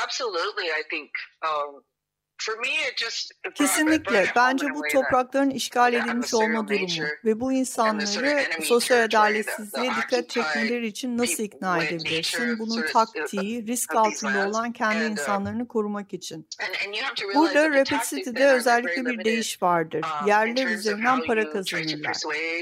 Absolutely. 0.00 0.66
I 0.66 0.82
think 0.88 1.10
um, 1.46 1.82
Kesinlikle. 3.54 4.26
Bence 4.36 4.66
bu 4.74 4.82
toprakların 4.92 5.50
işgal 5.50 5.94
edilmiş 5.94 6.34
olma 6.34 6.68
durumu 6.68 6.86
ve 7.24 7.40
bu 7.40 7.52
insanları 7.52 8.42
sosyal 8.64 9.02
adaletsizliğe 9.04 9.90
dikkat 10.02 10.28
çekmeleri 10.30 10.86
için 10.86 11.18
nasıl 11.18 11.42
ikna 11.42 11.78
edebilirsin? 11.84 12.58
Bunun 12.58 12.86
taktiği 12.92 13.66
risk 13.66 13.94
altında 13.96 14.48
olan 14.48 14.72
kendi 14.72 15.04
insanlarını 15.04 15.68
korumak 15.68 16.12
için. 16.12 16.48
Burada 17.34 17.70
Rapid 17.70 18.00
City'de 18.08 18.46
özellikle 18.52 19.04
bir 19.04 19.24
değiş 19.24 19.62
vardır. 19.62 20.00
Yerler 20.26 20.66
üzerinden 20.66 21.20
para 21.26 21.50
kazanırlar. 21.50 22.16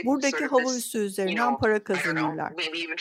Buradaki 0.04 0.46
hava 0.46 0.74
üssü 0.74 0.98
üzerinden 0.98 1.58
para 1.58 1.84
kazanırlar. 1.84 2.52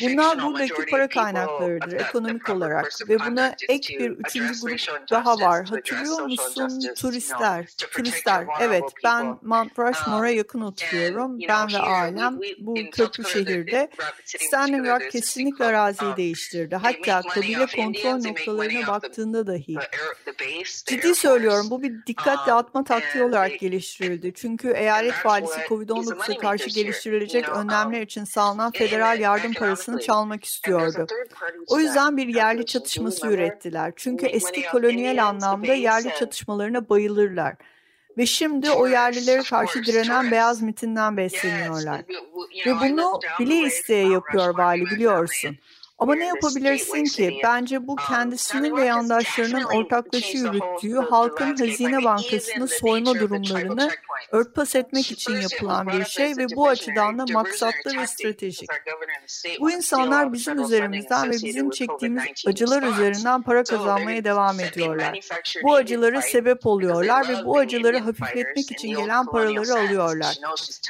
Bunlar 0.01 0.43
buradaki 0.43 0.85
para 0.91 1.07
kaynaklarıdır 1.09 1.91
ekonomik 1.99 2.49
olarak 2.49 2.93
ve 3.09 3.19
buna 3.19 3.55
ek 3.69 3.99
bir 3.99 4.09
üçüncü 4.11 4.61
grup 4.61 5.09
daha 5.11 5.39
var. 5.39 5.65
Hatırlıyor 5.69 6.21
musun? 6.21 6.68
turistler, 6.95 7.65
turistler. 7.91 8.45
Evet, 8.61 8.83
ben 9.03 9.37
Mount 9.41 9.79
Rushmore'a 9.79 10.29
yakın 10.29 10.61
oturuyorum. 10.61 11.39
Ben 11.47 11.73
ve 11.73 11.77
ailem 11.77 12.39
bu 12.59 12.75
köprü 12.91 13.23
şehirde 13.23 13.89
Standing 14.25 14.87
Rock 14.87 15.11
kesinlikle 15.11 15.65
araziyi 15.65 16.17
değiştirdi. 16.17 16.75
Hatta 16.75 17.21
kabile 17.21 17.65
kontrol 17.65 18.23
noktalarına 18.23 18.87
baktığında 18.87 19.47
dahi. 19.47 19.75
Ciddi 20.85 21.15
söylüyorum, 21.15 21.67
bu 21.69 21.83
bir 21.83 22.05
dikkat 22.05 22.47
dağıtma 22.47 22.83
taktiği 22.83 23.23
olarak 23.23 23.59
geliştirildi. 23.59 24.33
Çünkü 24.35 24.69
eyalet 24.69 25.25
valisi 25.25 25.59
COVID-19'a 25.69 26.37
karşı 26.37 26.69
geliştirilecek 26.69 27.49
önlemler 27.49 28.01
için 28.01 28.23
sağlanan 28.23 28.71
federal 28.71 29.19
yardım 29.19 29.53
parasını 29.53 29.99
çalmak 29.99 30.43
istiyordu. 30.43 31.07
O 31.67 31.79
yüzden 31.79 32.17
bir 32.17 32.27
yerli 32.27 32.65
çatışması 32.65 33.27
ürettiler. 33.27 33.93
Çünkü 33.95 34.25
eski 34.25 34.65
koloniyel 34.71 35.25
anlamda 35.25 35.73
yerli 35.73 36.13
çatışma 36.19 36.48
çatışmalarına 36.49 36.89
bayılırlar. 36.89 37.55
Ve 38.17 38.25
şimdi 38.25 38.71
o 38.71 38.87
yerlilere 38.87 39.43
karşı 39.43 39.83
direnen 39.83 40.31
beyaz 40.31 40.61
mitinden 40.61 41.17
besleniyorlar. 41.17 42.01
Ve 42.65 42.75
bunu 42.75 43.19
bile 43.39 43.55
isteye 43.55 44.09
yapıyor 44.09 44.57
vali 44.57 44.85
biliyorsun. 44.85 45.57
Ama 45.99 46.15
ne 46.15 46.25
yapabilirsin 46.25 47.03
ki? 47.03 47.39
Bence 47.43 47.87
bu 47.87 47.91
um, 47.91 47.97
kendisinin 48.09 48.77
ve 48.77 48.85
yandaşlarının 48.85 49.63
ortaklaşa 49.63 50.37
yürüttüğü 50.37 50.95
halkın 50.95 51.55
hazine 51.57 52.03
bankasını 52.03 52.67
soyma 52.67 53.15
durumlarını 53.15 53.89
örtbas 54.31 54.75
etmek 54.75 55.11
için 55.11 55.33
yapılan 55.35 55.87
bir 55.87 56.05
şey 56.05 56.37
ve 56.37 56.45
bu 56.55 56.67
açıdan 56.67 57.19
da 57.19 57.25
maksatlı 57.33 57.97
ve 57.97 58.07
stratejik. 58.07 58.69
Bu 59.59 59.71
insanlar 59.71 60.33
bizim 60.33 60.63
üzerimizden 60.63 61.29
ve 61.29 61.33
bizim 61.33 61.69
çektiğimiz 61.69 62.23
acılar 62.47 62.83
üzerinden 62.83 63.41
para 63.41 63.63
kazanmaya 63.63 64.23
devam 64.23 64.59
ediyorlar. 64.59 65.19
Bu 65.63 65.75
acıları 65.75 66.21
sebep 66.21 66.65
oluyorlar 66.65 67.27
ve 67.29 67.45
bu 67.45 67.57
acıları 67.57 67.99
hafifletmek 67.99 68.71
için 68.71 68.89
gelen 68.89 69.25
paraları 69.25 69.73
alıyorlar. 69.73 70.37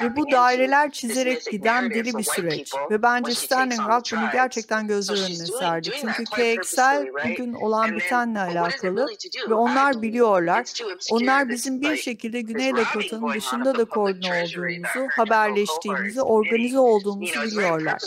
Ve 0.02 0.16
bu 0.16 0.30
daireler 0.30 0.90
çizerek 0.90 1.46
giden 1.50 1.90
deli 1.90 2.18
bir 2.18 2.24
süreç. 2.24 2.72
Ve 2.90 3.02
bence 3.02 3.34
Standing 3.34 3.80
Rock 3.80 4.12
bunu 4.12 4.30
gerçekten 4.32 4.88
gözler 5.00 5.26
önüne 5.26 5.46
serdi. 5.46 5.90
Çünkü 6.00 6.24
KXL 6.24 7.06
bugün 7.24 7.52
olan 7.52 7.96
bitenle 7.96 8.40
alakalı 8.40 9.06
ve 9.48 9.54
onlar 9.54 10.02
biliyorlar. 10.02 10.72
Onlar 11.10 11.48
bizim 11.48 11.80
bir 11.80 11.96
şekilde 11.96 12.40
Güney 12.40 12.76
Dakota'nın 12.76 13.34
dışında 13.34 13.78
da 13.78 13.84
koordine 13.84 14.42
olduğumuzu, 14.42 15.08
haberleştiğimizi, 15.16 16.22
organize 16.22 16.78
olduğumuzu 16.78 17.42
biliyorlar. 17.42 18.02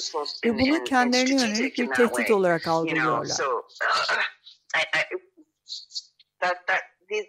Ve 0.46 0.60
bunu 0.60 0.84
kendilerine 0.84 1.42
yönelik 1.42 1.78
bir 1.78 1.88
tehdit 1.88 2.32
olarak 2.32 2.68
algılıyorlar. 2.68 3.38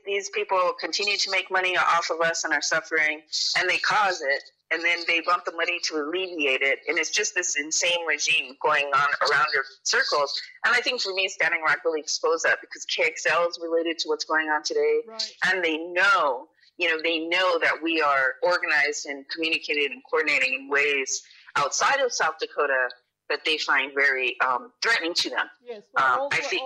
these 0.06 0.30
people 0.30 0.72
continue 0.80 1.16
to 1.16 1.30
make 1.30 1.50
money 1.50 1.76
off 1.76 2.10
of 2.10 2.20
us 2.20 2.44
and 2.44 2.54
our 2.54 2.62
suffering, 2.62 3.22
and 3.56 3.68
they 3.68 3.78
cause 3.78 4.22
it, 4.22 4.42
and 4.70 4.82
then 4.82 4.98
they 5.06 5.20
want 5.26 5.44
the 5.44 5.52
money 5.52 5.78
to 5.84 5.96
alleviate 5.96 6.62
it, 6.62 6.80
and 6.88 6.98
it's 6.98 7.10
just 7.10 7.34
this 7.34 7.56
insane 7.56 8.06
regime 8.06 8.56
going 8.62 8.86
on 8.86 9.08
around 9.30 9.46
your 9.52 9.64
circles. 9.82 10.40
And 10.64 10.74
I 10.74 10.80
think 10.80 11.00
for 11.00 11.12
me, 11.12 11.28
Standing 11.28 11.62
Rock 11.62 11.78
really 11.84 12.00
exposed 12.00 12.44
that 12.44 12.58
because 12.60 12.86
KXL 12.86 13.48
is 13.48 13.58
related 13.62 13.98
to 14.00 14.08
what's 14.08 14.24
going 14.24 14.48
on 14.48 14.62
today, 14.62 15.00
right. 15.06 15.32
and 15.46 15.64
they 15.64 15.76
know, 15.76 16.48
you 16.78 16.88
know, 16.88 17.00
they 17.02 17.20
know 17.20 17.58
that 17.60 17.82
we 17.82 18.00
are 18.00 18.34
organized 18.42 19.06
and 19.06 19.28
communicated 19.28 19.90
and 19.90 20.02
coordinating 20.10 20.54
in 20.54 20.68
ways 20.68 21.22
outside 21.56 22.00
of 22.00 22.12
South 22.12 22.34
Dakota 22.40 22.88
that 23.28 23.44
they 23.44 23.58
find 23.58 23.94
very 23.94 24.36
um, 24.46 24.72
threatening 24.80 25.14
to 25.14 25.30
them. 25.30 25.48
Yes, 25.66 25.82
well, 25.96 26.28
uh, 26.32 26.38
I 26.38 26.40
think... 26.40 26.62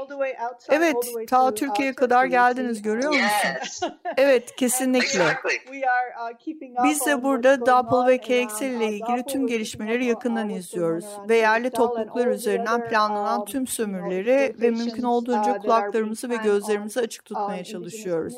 Evet, 0.68 0.96
ta 1.28 1.46
uh, 1.46 1.54
Türkiye'ye 1.54 1.94
kadar 1.94 2.24
geldiniz 2.24 2.82
görüyor 2.82 3.08
musun? 3.08 3.22
Yes. 3.60 3.80
evet, 4.16 4.56
kesinlikle. 4.56 5.06
Exactly. 5.06 5.58
Uh, 5.68 6.84
Biz 6.84 7.06
de 7.06 7.22
burada 7.22 7.66
Doppel 7.66 8.06
ve 8.06 8.18
KXL 8.18 8.62
ile 8.62 8.86
ilgili 8.86 9.24
tüm 9.26 9.46
gelişmeleri 9.46 10.06
yakından 10.06 10.48
izliyoruz 10.48 11.04
ve 11.28 11.36
yerli 11.36 11.70
topluluklar 11.70 12.26
üzerinden 12.26 12.88
planlanan 12.88 13.40
um, 13.40 13.44
tüm 13.44 13.66
sömürüleri 13.66 14.54
ve 14.60 14.70
mümkün 14.70 15.02
olduğunca 15.02 15.58
kulaklarımızı 15.58 16.30
ve 16.30 16.36
gözlerimizi 16.36 17.00
açık 17.00 17.24
tutmaya 17.24 17.64
çalışıyoruz. 17.64 18.34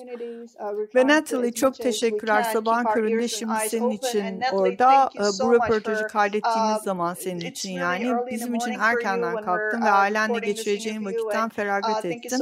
Ve 0.94 1.06
Natalie 1.06 1.52
çok 1.52 1.74
teşekkürler 1.74 2.42
sabahın 2.42 2.85
köründe 2.85 3.28
şimdi 3.28 3.54
senin 3.68 3.90
için 3.90 4.40
orada 4.52 5.11
bu 5.42 5.54
röportajı 5.54 6.06
kaydettiğimiz 6.06 6.83
zaman 6.83 7.14
senin 7.14 7.40
için 7.40 7.70
yani 7.70 8.10
bizim 8.31 8.55
için 8.55 8.77
erkenden 8.81 9.37
kalktın 9.37 9.83
ve 9.83 9.90
uh, 9.90 9.94
ailenle 9.94 10.38
geçireceğin 10.38 11.05
vakitten 11.05 11.46
uh, 11.46 11.51
feragat 11.51 12.05
ettin. 12.05 12.40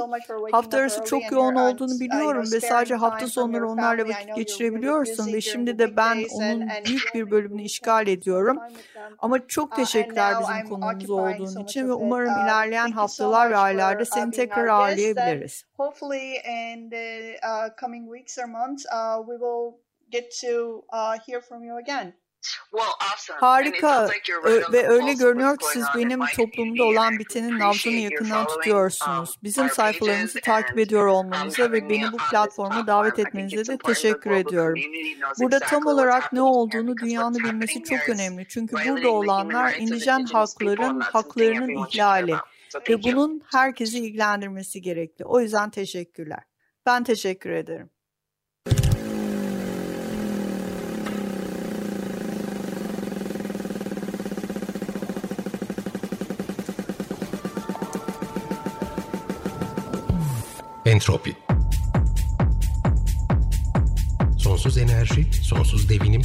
Hafta 0.52 0.78
arası 0.78 1.04
çok 1.04 1.32
yoğun 1.32 1.54
olduğunu 1.54 2.00
biliyorum 2.00 2.44
ve 2.52 2.60
sadece 2.60 2.94
hafta 2.94 3.26
sonları 3.26 3.68
onlarla 3.68 4.08
vakit 4.08 4.36
geçirebiliyorsun 4.36 5.32
ve 5.32 5.40
şimdi 5.40 5.78
de 5.78 5.96
ben 5.96 6.24
onun 6.32 6.68
büyük 6.86 7.14
bir 7.14 7.30
bölümünü 7.30 7.62
işgal 7.62 8.06
ediyorum. 8.06 8.58
Ama 9.18 9.46
çok 9.46 9.72
uh, 9.72 9.76
teşekkürler 9.76 10.34
bizim 10.40 10.68
konumuz 10.68 11.10
olduğun 11.10 11.64
için 11.64 11.88
ve 11.88 11.92
umarım 11.92 12.44
ilerleyen 12.44 12.90
haftalar 12.90 13.50
ve 13.50 13.56
aylarda 13.56 14.04
seni 14.04 14.30
tekrar 14.30 14.66
ağırlayabiliriz. 14.66 15.64
Hopefully 15.76 16.34
in 16.34 16.90
the 16.90 17.36
coming 17.80 18.16
weeks 18.16 18.38
or 18.38 18.44
months 18.44 18.84
we 19.26 19.32
will 19.32 19.88
get 20.10 20.40
to 20.40 20.82
hear 21.26 21.40
from 21.40 21.64
you 21.64 21.76
again. 21.76 22.14
Harika 23.40 24.08
ve 24.72 24.88
öyle 24.88 25.12
görünüyor 25.12 25.58
ki 25.58 25.66
siz 25.72 25.84
benim 25.96 26.20
toplumda 26.36 26.84
olan 26.84 27.18
bitenin 27.18 27.58
nabzını 27.58 27.94
yakından 27.94 28.46
tutuyorsunuz. 28.46 29.30
Um, 29.30 29.42
Bizim 29.42 29.70
sayfalarımızı 29.70 30.40
takip 30.40 30.78
ediyor 30.78 31.06
olmanıza 31.06 31.72
ve 31.72 31.88
beni 31.88 32.12
bu 32.12 32.16
platforma 32.30 32.86
davet 32.86 33.18
etmenize 33.18 33.66
de 33.66 33.78
teşekkür 33.78 34.30
ediyorum. 34.30 34.80
Burada 35.40 35.58
tam 35.58 35.86
olarak 35.86 36.32
ne 36.32 36.42
olduğunu 36.42 36.96
dünyanın 36.96 37.38
bilmesi 37.38 37.82
çok 37.82 38.08
önemli. 38.08 38.46
Çünkü 38.48 38.76
burada 38.88 39.10
olanlar 39.10 39.74
indijen 39.78 40.24
halkların 40.24 41.00
haklarının 41.00 41.86
ihlali 41.86 42.34
ve 42.88 43.02
bunun 43.02 43.42
herkesi 43.52 43.98
ilgilendirmesi 43.98 44.82
gerekli. 44.82 45.24
O 45.24 45.40
yüzden 45.40 45.70
teşekkürler. 45.70 46.42
Ben 46.86 47.04
teşekkür 47.04 47.50
ederim. 47.50 47.90
Entropi 60.98 61.36
Sonsuz 64.38 64.78
enerji, 64.78 65.26
sonsuz 65.42 65.88
devinim 65.88 66.22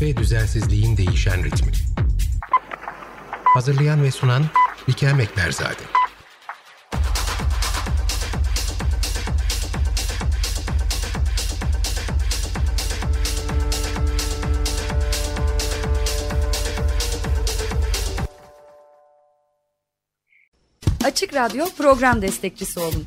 ve 0.00 0.16
düzensizliğin 0.16 0.96
değişen 0.96 1.44
ritmi. 1.44 1.72
Hazırlayan 3.44 4.02
ve 4.02 4.10
sunan 4.10 4.44
Bikem 4.88 5.20
Ekberzade. 5.20 5.82
Açık 21.04 21.34
Radyo 21.34 21.66
program 21.78 22.22
destekçisi 22.22 22.80
olun 22.80 23.06